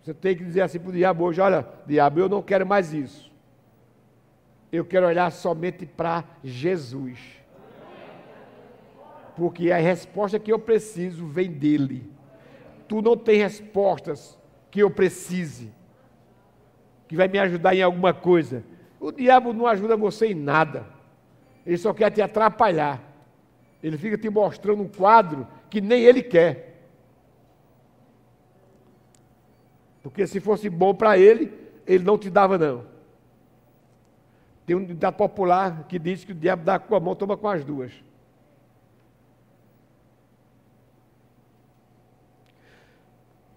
Você 0.10 0.14
tem 0.16 0.36
que 0.36 0.43
dizer 0.43 0.62
assim 0.62 0.80
para 0.80 0.89
o 0.89 0.93
diabo 0.93 1.24
hoje: 1.24 1.39
olha, 1.39 1.68
diabo, 1.86 2.20
eu 2.20 2.28
não 2.28 2.41
quero 2.41 2.66
mais 2.66 2.91
isso. 2.93 3.32
Eu 4.72 4.84
quero 4.84 5.05
olhar 5.05 5.32
somente 5.32 5.86
para 5.86 6.24
Jesus 6.43 7.39
porque 9.36 9.72
a 9.72 9.78
resposta 9.78 10.39
que 10.39 10.51
eu 10.51 10.57
preciso 10.57 11.28
vem 11.28 11.51
dele. 11.51 12.12
Tu 12.88 13.03
não 13.03 13.16
tem 13.16 13.38
respostas 13.38 14.36
que 14.72 14.82
eu 14.82 14.89
precise, 14.89 15.72
que 17.07 17.16
vai 17.16 17.28
me 17.28 17.38
ajudar 17.38 17.76
em 17.76 17.84
alguma 17.84 18.12
coisa. 18.12 18.64
O 18.99 19.12
diabo 19.12 19.53
não 19.53 19.68
ajuda 19.68 19.95
você 19.95 20.28
em 20.28 20.34
nada. 20.34 20.88
Ele 21.68 21.78
só 21.78 21.93
quer 21.93 22.10
te 22.10 22.20
atrapalhar. 22.20 22.99
Ele 23.84 23.95
fica 23.95 24.18
te 24.18 24.28
mostrando 24.28 24.82
um 24.82 24.88
quadro 24.88 25.47
que 25.70 25.80
nem 25.80 26.01
ele 26.01 26.24
quer. 26.24 26.69
Porque 30.02 30.26
se 30.26 30.39
fosse 30.39 30.70
bom 30.70 30.93
para 30.93 31.18
ele, 31.18 31.54
ele 31.86 32.04
não 32.04 32.18
te 32.18 32.30
dava 32.30 32.58
não. 32.58 32.86
Tem 34.66 34.76
um 34.76 34.86
ditado 34.86 35.16
popular 35.16 35.86
que 35.88 35.97
diz 35.97 36.24
que 36.24 36.32
o 36.32 36.36
diabo 36.36 36.64
dá 36.64 36.78
com 36.78 36.95
a 36.95 37.00
mão, 37.00 37.16
toma 37.16 37.36
com 37.36 37.47
as 37.47 37.64
duas. 37.64 37.91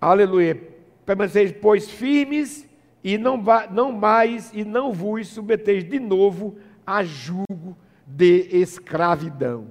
Aleluia. 0.00 0.60
Permaneceis, 1.04 1.52
pois, 1.52 1.88
firmes 1.90 2.68
e 3.04 3.18
não, 3.18 3.40
não 3.70 3.92
mais 3.92 4.52
e 4.52 4.64
não 4.64 4.92
vos 4.92 5.28
submeteis 5.28 5.84
de 5.84 6.00
novo 6.00 6.56
a 6.86 7.04
julgo 7.04 7.76
de 8.06 8.48
escravidão. 8.56 9.68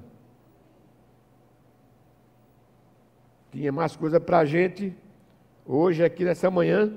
Tinha 3.51 3.71
mais 3.71 3.95
coisa 3.95 4.19
para 4.19 4.39
a 4.39 4.45
gente 4.45 4.95
hoje 5.71 6.03
aqui 6.03 6.25
nessa 6.25 6.51
manhã. 6.51 6.91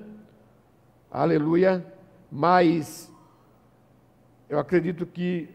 Aleluia. 1.10 1.84
Mas 2.30 3.10
eu 4.48 4.58
acredito 4.58 5.06
que 5.06 5.48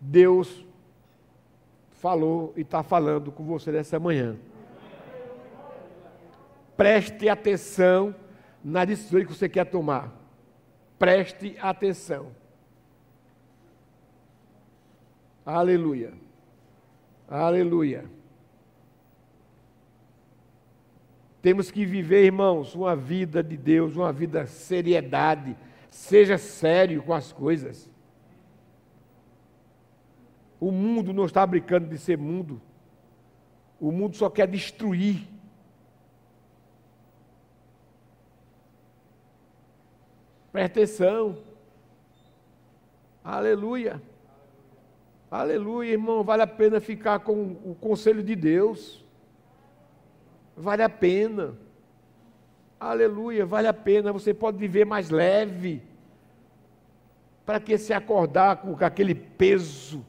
Deus 0.00 0.64
falou 1.90 2.52
e 2.56 2.60
está 2.60 2.82
falando 2.82 3.32
com 3.32 3.44
você 3.44 3.72
nessa 3.72 3.98
manhã. 3.98 4.36
Preste 6.76 7.28
atenção 7.28 8.14
na 8.64 8.84
decisão 8.84 9.20
que 9.20 9.34
você 9.34 9.48
quer 9.48 9.64
tomar. 9.64 10.14
Preste 10.98 11.56
atenção. 11.60 12.28
Aleluia. 15.44 16.12
Aleluia. 17.28 18.04
Temos 21.42 21.70
que 21.70 21.86
viver, 21.86 22.24
irmãos, 22.24 22.74
uma 22.74 22.94
vida 22.94 23.42
de 23.42 23.56
Deus, 23.56 23.96
uma 23.96 24.12
vida 24.12 24.46
seriedade. 24.46 25.56
Seja 25.90 26.36
sério 26.36 27.02
com 27.02 27.14
as 27.14 27.32
coisas. 27.32 27.90
O 30.60 30.70
mundo 30.70 31.12
não 31.14 31.24
está 31.24 31.46
brincando 31.46 31.88
de 31.88 31.96
ser 31.96 32.18
mundo. 32.18 32.60
O 33.80 33.90
mundo 33.90 34.14
só 34.14 34.28
quer 34.28 34.46
destruir. 34.46 35.26
Presta 40.52 40.80
atenção. 40.80 41.38
Aleluia. 43.24 44.02
Aleluia, 45.30 45.92
irmão. 45.92 46.22
Vale 46.22 46.42
a 46.42 46.46
pena 46.46 46.80
ficar 46.80 47.20
com 47.20 47.52
o 47.64 47.74
conselho 47.80 48.22
de 48.22 48.36
Deus. 48.36 49.02
Vale 50.60 50.82
a 50.82 50.90
pena. 50.90 51.54
Aleluia, 52.78 53.46
vale 53.46 53.66
a 53.66 53.72
pena. 53.72 54.12
Você 54.12 54.34
pode 54.34 54.58
viver 54.58 54.84
mais 54.84 55.08
leve. 55.08 55.82
Para 57.46 57.58
que 57.58 57.78
se 57.78 57.94
acordar 57.94 58.56
com 58.56 58.76
aquele 58.84 59.14
peso, 59.14 60.04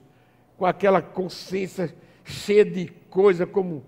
com 0.58 0.66
aquela 0.66 1.02
consciência 1.02 1.96
cheia 2.26 2.66
de 2.66 2.88
coisa, 3.10 3.48
como, 3.48 3.82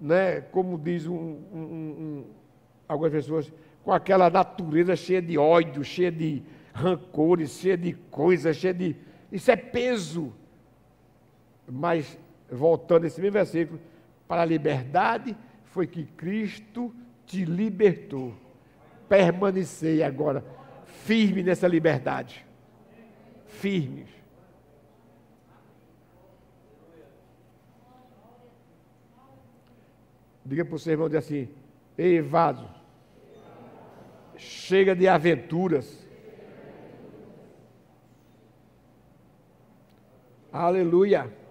né, 0.00 0.42
como 0.42 0.78
diz 0.78 1.06
um, 1.06 1.14
um, 1.14 1.58
um, 1.58 2.24
algumas 2.88 3.12
pessoas, 3.12 3.52
com 3.82 3.92
aquela 3.92 4.30
natureza 4.30 4.94
cheia 4.94 5.20
de 5.20 5.36
ódio, 5.36 5.82
cheia 5.82 6.12
de 6.12 6.40
rancores, 6.72 7.50
cheia 7.58 7.76
de 7.76 7.94
coisas, 8.12 8.56
cheia 8.56 8.72
de. 8.72 8.96
Isso 9.30 9.50
é 9.50 9.56
peso. 9.56 10.32
Mas, 11.66 12.16
voltando 12.48 13.04
a 13.04 13.06
esse 13.08 13.20
mesmo 13.20 13.32
versículo, 13.32 13.80
para 14.28 14.42
a 14.42 14.46
liberdade 14.46 15.36
foi 15.74 15.88
que 15.88 16.04
Cristo 16.04 16.94
te 17.26 17.44
libertou. 17.44 18.32
Permanecei 19.08 20.04
agora 20.04 20.44
firme 20.86 21.42
nessa 21.42 21.66
liberdade. 21.66 22.46
Firmes. 23.48 24.08
Diga 30.46 30.64
para 30.64 30.76
o 30.76 30.78
seu 30.78 30.92
irmão 30.92 31.08
assim: 31.18 31.48
Ei, 31.98 32.20
vaso, 32.20 32.68
chega 34.36 34.94
de 34.94 35.08
aventuras. 35.08 36.06
Aleluia. 40.52 41.43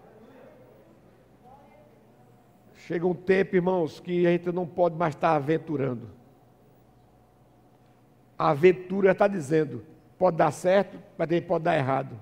Chega 2.88 3.05
um 3.07 3.13
tempo, 3.13 3.55
irmãos, 3.55 4.01
que 4.01 4.27
a 4.27 4.31
gente 4.31 4.51
não 4.51 4.67
pode 4.67 4.97
mais 4.97 5.15
estar 5.15 5.36
aventurando. 5.36 6.09
A 8.38 8.49
aventura 8.49 9.13
está 9.13 9.25
dizendo, 9.25 9.86
pode 10.17 10.36
dar 10.36 10.51
certo, 10.51 10.99
mas 11.17 11.29
também 11.29 11.41
pode 11.41 11.63
dar 11.63 11.77
errado. 11.77 12.13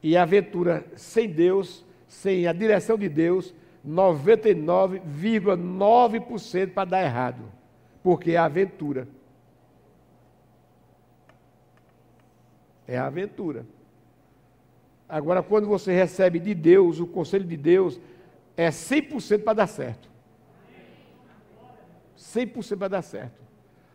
E 0.00 0.16
a 0.16 0.22
aventura 0.22 0.86
sem 0.94 1.28
Deus, 1.28 1.84
sem 2.06 2.46
a 2.46 2.52
direção 2.52 2.96
de 2.96 3.08
Deus, 3.08 3.52
99,9% 3.84 6.72
para 6.72 6.88
dar 6.88 7.02
errado. 7.02 7.42
Porque 8.04 8.30
é 8.32 8.36
a 8.36 8.44
aventura. 8.44 9.08
É 12.86 12.96
a 12.96 13.06
aventura. 13.06 13.66
Agora, 15.08 15.42
quando 15.42 15.66
você 15.66 15.92
recebe 15.92 16.38
de 16.38 16.54
Deus, 16.54 17.00
o 17.00 17.06
conselho 17.06 17.44
de 17.44 17.56
Deus, 17.56 17.98
é 18.58 18.70
100% 18.70 19.44
para 19.44 19.52
dar 19.52 19.66
certo. 19.68 20.10
100% 22.18 22.76
para 22.76 22.88
dar 22.88 23.02
certo. 23.02 23.40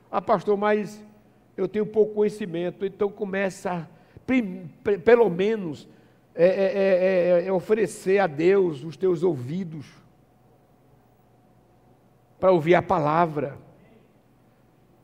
Ah, 0.09 0.21
pastor, 0.21 0.57
mas 0.57 1.03
eu 1.57 1.67
tenho 1.67 1.85
pouco 1.85 2.15
conhecimento, 2.15 2.85
então 2.85 3.11
começa, 3.11 3.89
pelo 5.03 5.29
menos, 5.29 5.87
é, 6.33 6.45
é, 6.45 7.41
é, 7.43 7.47
é, 7.47 7.51
oferecer 7.51 8.19
a 8.19 8.25
Deus 8.25 8.85
os 8.85 8.95
teus 8.95 9.21
ouvidos 9.21 9.85
para 12.39 12.51
ouvir 12.51 12.75
a 12.75 12.81
palavra. 12.81 13.57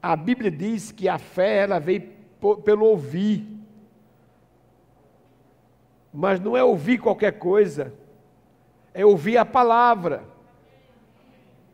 A 0.02 0.16
Bíblia 0.16 0.50
diz 0.50 0.92
que 0.92 1.10
a 1.10 1.20
fé 1.20 1.64
ela 1.64 1.80
veio 1.80 2.10
pelo 2.64 2.86
ouvir 2.86 3.60
mas 6.14 6.40
não 6.40 6.58
é 6.58 6.64
ouvir 6.64 6.98
qualquer 6.98 7.34
coisa, 7.34 7.94
é 8.94 9.06
ouvir 9.06 9.38
a 9.38 9.46
palavra. 9.46 10.24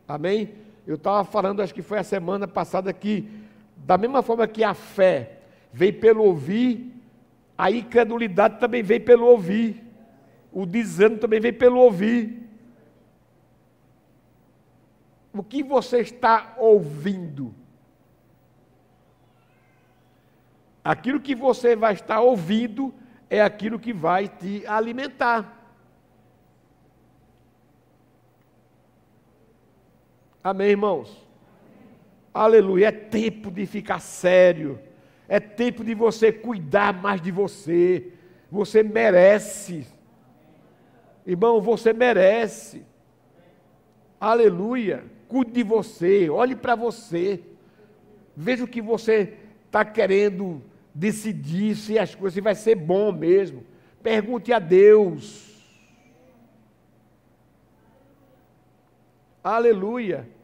Amém? 0.06 0.54
Eu 0.86 0.94
estava 0.94 1.24
falando, 1.24 1.62
acho 1.62 1.74
que 1.74 1.82
foi 1.82 1.98
a 1.98 2.04
semana 2.04 2.46
passada, 2.46 2.92
que 2.92 3.28
da 3.76 3.98
mesma 3.98 4.22
forma 4.22 4.46
que 4.46 4.62
a 4.62 4.74
fé 4.74 5.40
vem 5.72 5.92
pelo 5.92 6.24
ouvir, 6.24 6.94
a 7.58 7.70
incredulidade 7.70 8.58
também 8.60 8.82
vem 8.82 9.00
pelo 9.00 9.26
ouvir, 9.26 9.82
o 10.52 10.64
desânimo 10.64 11.20
também 11.20 11.40
vem 11.40 11.52
pelo 11.52 11.78
ouvir. 11.78 12.48
O 15.32 15.42
que 15.42 15.62
você 15.62 16.00
está 16.00 16.54
ouvindo? 16.56 17.54
Aquilo 20.82 21.20
que 21.20 21.34
você 21.34 21.74
vai 21.74 21.94
estar 21.94 22.20
ouvindo 22.20 22.94
é 23.28 23.42
aquilo 23.42 23.78
que 23.78 23.92
vai 23.92 24.28
te 24.28 24.64
alimentar. 24.66 25.55
Amém, 30.46 30.68
irmãos? 30.68 31.26
Aleluia. 32.32 32.86
É 32.86 32.92
tempo 32.92 33.50
de 33.50 33.66
ficar 33.66 33.98
sério. 33.98 34.78
É 35.26 35.40
tempo 35.40 35.82
de 35.82 35.92
você 35.92 36.30
cuidar 36.30 36.92
mais 36.94 37.20
de 37.20 37.32
você. 37.32 38.12
Você 38.48 38.80
merece. 38.80 39.84
Irmão, 41.26 41.60
você 41.60 41.92
merece. 41.92 42.86
Aleluia. 44.20 45.02
Cuide 45.26 45.50
de 45.50 45.64
você. 45.64 46.30
Olhe 46.30 46.54
para 46.54 46.76
você. 46.76 47.42
Veja 48.36 48.62
o 48.62 48.68
que 48.68 48.80
você 48.80 49.36
está 49.64 49.84
querendo 49.84 50.62
decidir 50.94 51.74
se 51.74 51.98
as 51.98 52.14
coisas 52.14 52.34
se 52.34 52.40
vai 52.40 52.54
ser 52.54 52.76
bom 52.76 53.10
mesmo. 53.10 53.64
Pergunte 54.00 54.52
a 54.52 54.60
Deus. 54.60 55.44
Aleluia. 59.42 60.35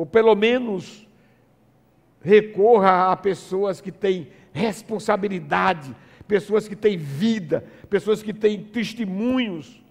Ou 0.00 0.06
pelo 0.06 0.34
menos 0.34 1.06
recorra 2.22 3.12
a 3.12 3.16
pessoas 3.16 3.82
que 3.82 3.92
têm 3.92 4.28
responsabilidade, 4.50 5.94
pessoas 6.26 6.66
que 6.66 6.74
têm 6.74 6.96
vida, 6.96 7.66
pessoas 7.90 8.22
que 8.22 8.32
têm 8.32 8.64
testemunhos 8.64 9.84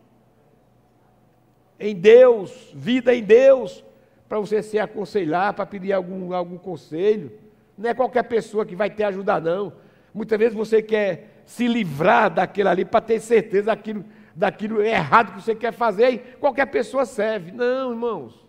em 1.79 1.95
Deus, 1.95 2.71
vida 2.73 3.13
em 3.13 3.21
Deus, 3.21 3.85
para 4.27 4.39
você 4.39 4.63
se 4.63 4.79
aconselhar, 4.79 5.53
para 5.53 5.67
pedir 5.67 5.93
algum, 5.93 6.33
algum 6.33 6.57
conselho. 6.57 7.31
Não 7.77 7.91
é 7.91 7.93
qualquer 7.93 8.23
pessoa 8.23 8.65
que 8.65 8.75
vai 8.75 8.89
te 8.89 9.03
ajudar, 9.03 9.39
não. 9.39 9.71
Muitas 10.11 10.39
vezes 10.39 10.55
você 10.55 10.81
quer 10.81 11.43
se 11.45 11.67
livrar 11.67 12.33
daquilo 12.33 12.69
ali 12.69 12.83
para 12.83 13.01
ter 13.01 13.19
certeza 13.19 13.67
daquilo, 13.67 14.03
daquilo 14.35 14.81
errado 14.81 15.35
que 15.35 15.43
você 15.43 15.53
quer 15.53 15.71
fazer 15.71 16.09
e 16.09 16.17
qualquer 16.17 16.65
pessoa 16.65 17.05
serve. 17.05 17.51
Não, 17.51 17.91
irmãos. 17.91 18.48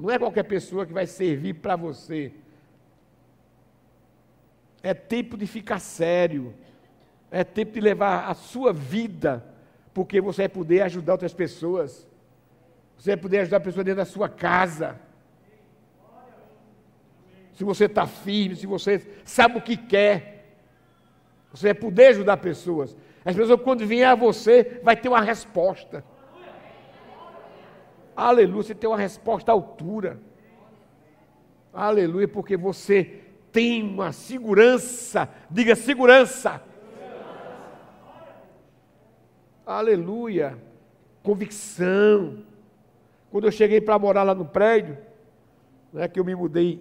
Não 0.00 0.10
é 0.10 0.18
qualquer 0.18 0.44
pessoa 0.44 0.86
que 0.86 0.92
vai 0.94 1.06
servir 1.06 1.54
para 1.54 1.76
você. 1.76 2.32
É 4.82 4.94
tempo 4.94 5.36
de 5.36 5.46
ficar 5.46 5.78
sério. 5.78 6.54
É 7.30 7.44
tempo 7.44 7.72
de 7.72 7.80
levar 7.80 8.28
a 8.28 8.34
sua 8.34 8.72
vida, 8.72 9.44
porque 9.92 10.20
você 10.20 10.42
vai 10.42 10.48
poder 10.48 10.80
ajudar 10.82 11.12
outras 11.12 11.34
pessoas. 11.34 12.08
Você 12.96 13.10
vai 13.10 13.16
poder 13.18 13.40
ajudar 13.40 13.58
a 13.58 13.60
pessoa 13.60 13.84
dentro 13.84 13.98
da 13.98 14.06
sua 14.06 14.28
casa. 14.28 14.98
Se 17.52 17.62
você 17.62 17.84
está 17.84 18.06
firme, 18.06 18.56
se 18.56 18.66
você 18.66 19.06
sabe 19.22 19.58
o 19.58 19.62
que 19.62 19.76
quer, 19.76 20.56
você 21.52 21.66
vai 21.66 21.74
poder 21.74 22.06
ajudar 22.06 22.38
pessoas. 22.38 22.96
As 23.22 23.36
pessoas, 23.36 23.60
quando 23.60 23.86
vier 23.86 24.08
a 24.08 24.14
você, 24.14 24.80
vai 24.82 24.96
ter 24.96 25.10
uma 25.10 25.20
resposta. 25.20 26.02
Aleluia, 28.20 28.62
você 28.62 28.74
tem 28.74 28.90
uma 28.90 28.98
resposta 28.98 29.50
à 29.50 29.54
altura. 29.54 30.20
Aleluia, 31.72 32.28
porque 32.28 32.54
você 32.54 33.18
tem 33.50 33.82
uma 33.82 34.12
segurança. 34.12 35.26
Diga 35.50 35.74
segurança. 35.74 36.62
Aleluia. 39.64 40.58
Convicção. 41.22 42.44
Quando 43.30 43.46
eu 43.46 43.50
cheguei 43.50 43.80
para 43.80 43.98
morar 43.98 44.22
lá 44.22 44.34
no 44.34 44.44
prédio, 44.44 44.98
né, 45.90 46.06
que 46.06 46.20
eu 46.20 46.24
me 46.24 46.34
mudei, 46.34 46.78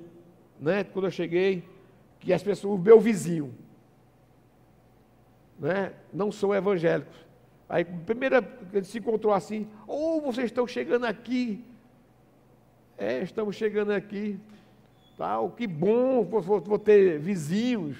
né, 0.59 0.83
quando 0.83 1.05
eu 1.05 1.11
cheguei, 1.11 1.63
que 2.19 2.33
as 2.33 2.43
pessoas, 2.43 2.77
o 2.77 2.83
meu 2.83 2.99
vizinho, 2.99 3.55
né, 5.57 5.93
não 6.11 6.33
são 6.33 6.53
evangélicos. 6.53 7.28
Aí, 7.69 7.85
primeira, 7.85 8.43
ele 8.73 8.83
se 8.83 8.97
encontrou 8.97 9.31
assim, 9.31 9.67
ou 9.85 10.17
oh, 10.17 10.21
vocês 10.21 10.47
estão 10.47 10.65
chegando 10.65 11.05
aqui. 11.05 11.63
É, 12.97 13.21
estamos 13.21 13.55
chegando 13.55 13.91
aqui. 13.91 14.39
Tal, 15.15 15.51
que 15.51 15.67
bom, 15.67 16.23
vou, 16.23 16.59
vou 16.59 16.79
ter 16.79 17.19
vizinhos. 17.19 17.97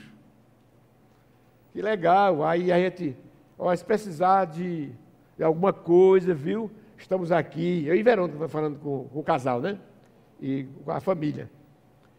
Que 1.72 1.84
legal. 1.84 2.43
Aí 2.43 2.72
a 2.72 2.80
gente, 2.80 3.15
ó, 3.59 3.76
se 3.76 3.86
precisar 3.86 4.45
de, 4.45 4.89
de 5.38 5.43
alguma 5.43 5.72
coisa, 5.72 6.34
viu? 6.34 6.72
Estamos 6.97 7.32
aqui. 7.32 7.86
Eu 7.86 7.95
e 7.95 8.01
Verônica 8.01 8.47
falando 8.47 8.80
com, 8.80 9.07
com, 9.09 9.20
o 9.20 9.24
casal, 9.24 9.61
né? 9.61 9.78
E 10.41 10.65
com 10.84 10.91
a 10.91 10.99
família. 10.99 11.47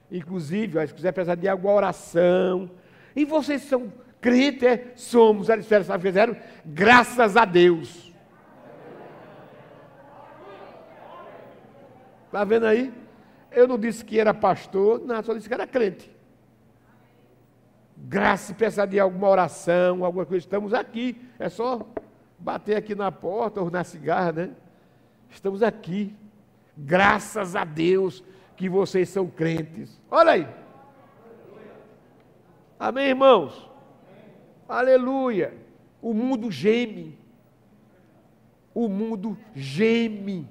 Inclusive, 0.08 0.78
ó, 0.78 0.86
se 0.86 0.94
quiser 0.94 1.12
precisar 1.12 1.34
de 1.34 1.48
alguma 1.48 1.74
oração. 1.74 2.70
E 3.16 3.24
vocês 3.24 3.62
são 3.62 3.92
crentes, 4.20 4.62
é? 4.62 4.92
Somos. 4.96 5.48
Eles 5.48 5.64
fizeram, 5.64 5.84
sabe 5.84 5.98
o 5.98 6.02
que 6.02 6.08
fizeram? 6.08 6.36
Graças 6.64 7.36
a 7.36 7.44
Deus. 7.44 8.10
Está 12.26 12.44
vendo 12.44 12.66
aí? 12.66 12.92
Eu 13.50 13.66
não 13.66 13.76
disse 13.76 14.04
que 14.04 14.20
era 14.20 14.32
pastor, 14.32 15.00
não, 15.04 15.20
só 15.22 15.34
disse 15.34 15.48
que 15.48 15.54
era 15.54 15.66
crente. 15.66 16.08
Graça, 17.96 18.54
pensar 18.54 18.86
de 18.86 18.98
alguma 19.00 19.28
oração, 19.28 20.04
alguma 20.04 20.24
coisa, 20.24 20.46
estamos 20.46 20.72
aqui. 20.72 21.20
É 21.38 21.48
só 21.48 21.84
bater 22.38 22.76
aqui 22.76 22.94
na 22.94 23.10
porta 23.10 23.60
ou 23.60 23.70
na 23.70 23.82
cigarra, 23.84 24.32
né? 24.32 24.50
Estamos 25.28 25.62
aqui. 25.62 26.14
Graças 26.76 27.56
a 27.56 27.64
Deus 27.64 28.22
que 28.56 28.68
vocês 28.68 29.08
são 29.08 29.26
crentes. 29.26 30.00
Olha 30.10 30.32
aí. 30.32 30.48
Amém, 32.78 33.08
irmãos? 33.08 33.69
Aleluia. 34.70 35.52
O 36.00 36.14
mundo 36.14 36.48
geme. 36.48 37.18
O 38.72 38.88
mundo 38.88 39.36
geme. 39.52 40.48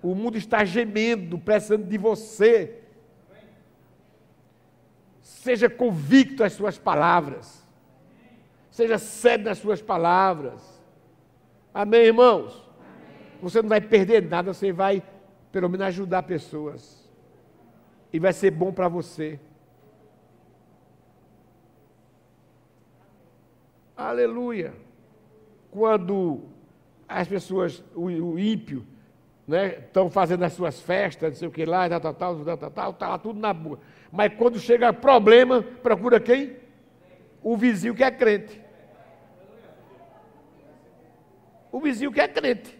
O 0.00 0.14
mundo 0.14 0.38
está 0.38 0.64
gemendo, 0.64 1.36
precisando 1.36 1.84
de 1.86 1.98
você. 1.98 2.78
Seja 5.20 5.68
convicto 5.68 6.44
às 6.44 6.52
suas 6.52 6.78
palavras. 6.78 7.66
Seja 8.70 8.96
sério 8.96 9.44
nas 9.44 9.58
suas 9.58 9.82
palavras. 9.82 10.80
Amém, 11.74 12.02
irmãos? 12.02 12.64
Amém. 12.78 13.38
Você 13.42 13.60
não 13.60 13.68
vai 13.68 13.80
perder 13.80 14.22
nada, 14.22 14.54
você 14.54 14.72
vai, 14.72 15.02
pelo 15.50 15.68
menos, 15.68 15.86
ajudar 15.88 16.22
pessoas. 16.22 17.10
E 18.12 18.20
vai 18.20 18.32
ser 18.32 18.52
bom 18.52 18.72
para 18.72 18.88
você. 18.88 19.40
Aleluia. 24.00 24.72
Quando 25.70 26.40
as 27.06 27.28
pessoas, 27.28 27.84
o, 27.94 28.06
o 28.06 28.38
ímpio, 28.38 28.86
estão 29.46 30.04
né, 30.04 30.10
fazendo 30.10 30.42
as 30.42 30.54
suas 30.54 30.80
festas, 30.80 31.32
não 31.32 31.38
sei 31.38 31.48
o 31.48 31.50
que 31.50 31.66
lá, 31.66 31.86
tal, 31.86 32.14
tal, 32.14 32.44
tal, 32.44 32.70
tal, 32.70 32.92
tal, 32.94 33.18
tudo 33.18 33.38
na 33.38 33.52
boa. 33.52 33.78
Mas 34.10 34.32
quando 34.38 34.58
chega 34.58 34.90
problema, 34.90 35.62
procura 35.62 36.18
quem? 36.18 36.56
O 37.42 37.58
vizinho 37.58 37.94
que 37.94 38.02
é 38.02 38.10
crente. 38.10 38.58
O 41.70 41.78
vizinho 41.78 42.10
que 42.10 42.22
é 42.22 42.28
crente. 42.28 42.78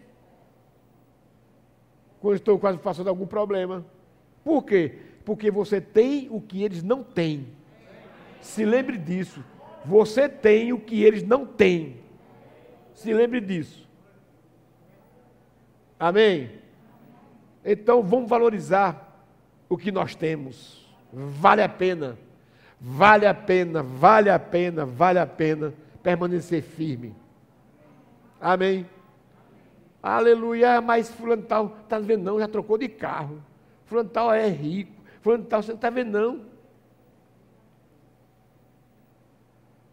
Quando 2.19 2.37
estou 2.37 2.57
quase 2.57 2.79
passando 2.79 3.09
algum 3.09 3.27
problema. 3.27 3.85
Por 4.43 4.63
quê? 4.63 4.97
Porque 5.23 5.51
você 5.51 5.79
tem 5.79 6.29
o 6.31 6.41
que 6.41 6.63
eles 6.63 6.81
não 6.81 7.03
têm. 7.03 7.47
Se 8.41 8.65
lembre 8.65 8.97
disso. 8.97 9.43
Você 9.85 10.29
tem 10.29 10.73
o 10.73 10.79
que 10.79 11.03
eles 11.03 11.23
não 11.23 11.45
têm. 11.45 11.97
Se 12.93 13.13
lembre 13.13 13.41
disso. 13.41 13.87
Amém? 15.99 16.51
Então 17.63 18.01
vamos 18.01 18.29
valorizar 18.29 19.25
o 19.69 19.77
que 19.77 19.91
nós 19.91 20.15
temos. 20.15 20.85
Vale 21.13 21.61
a 21.61 21.69
pena, 21.69 22.17
vale 22.79 23.25
a 23.25 23.33
pena, 23.33 23.83
vale 23.83 24.29
a 24.29 24.39
pena, 24.39 24.85
vale 24.85 25.19
a 25.19 25.27
pena 25.27 25.73
permanecer 26.01 26.63
firme. 26.63 27.15
Amém? 28.39 28.85
Aleluia, 30.01 30.81
mas 30.81 31.11
fulano 31.11 31.43
tal, 31.43 31.77
está 31.83 31.99
vendo 31.99 32.23
não, 32.23 32.39
já 32.39 32.47
trocou 32.47 32.77
de 32.77 32.87
carro. 32.87 33.41
Fulano 33.85 34.09
tal 34.09 34.33
é 34.33 34.47
rico. 34.47 34.91
Fulano 35.21 35.43
tal, 35.45 35.61
você 35.61 35.69
não 35.71 35.75
está 35.75 35.89
vendo 35.89 36.11
não. 36.11 36.50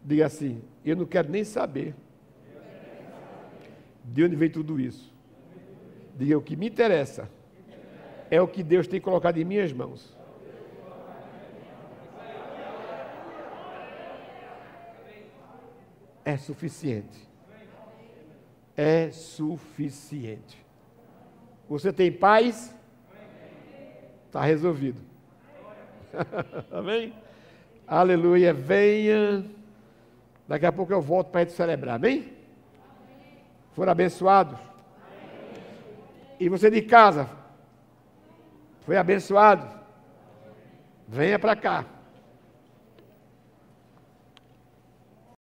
Diga 0.03 0.25
assim, 0.25 0.61
eu 0.83 0.95
não 0.95 1.05
quero 1.05 1.29
nem 1.29 1.43
saber 1.43 1.93
de 4.03 4.23
onde 4.23 4.35
veio 4.35 4.51
tudo 4.51 4.79
isso. 4.79 5.13
Diga 6.15 6.37
o 6.37 6.41
que 6.41 6.55
me 6.55 6.67
interessa 6.67 7.29
é 8.31 8.41
o 8.41 8.47
que 8.47 8.63
Deus 8.63 8.87
tem 8.87 9.01
colocado 9.01 9.37
em 9.37 9.45
minhas 9.45 9.73
mãos. 9.73 10.17
É 16.23 16.37
suficiente. 16.37 17.27
É 18.77 19.09
suficiente. 19.11 20.63
Você 21.67 21.91
tem 21.91 22.11
paz? 22.11 22.75
Está 24.27 24.43
resolvido. 24.43 25.01
Amém? 26.71 27.13
Aleluia. 27.87 28.53
Venha. 28.53 29.43
Daqui 30.49 30.65
a 30.65 30.71
pouco 30.71 30.91
eu 30.91 30.99
volto 30.99 31.29
para 31.29 31.41
a 31.41 31.43
gente 31.43 31.53
celebrar. 31.53 31.97
Amém? 31.97 32.33
Foram 33.73 33.91
abençoados? 33.91 34.57
E 36.39 36.49
você 36.49 36.71
de 36.71 36.81
casa, 36.81 37.29
foi 38.81 38.97
abençoado? 38.97 39.67
Venha 41.07 41.37
para 41.37 41.55
cá. 41.55 41.85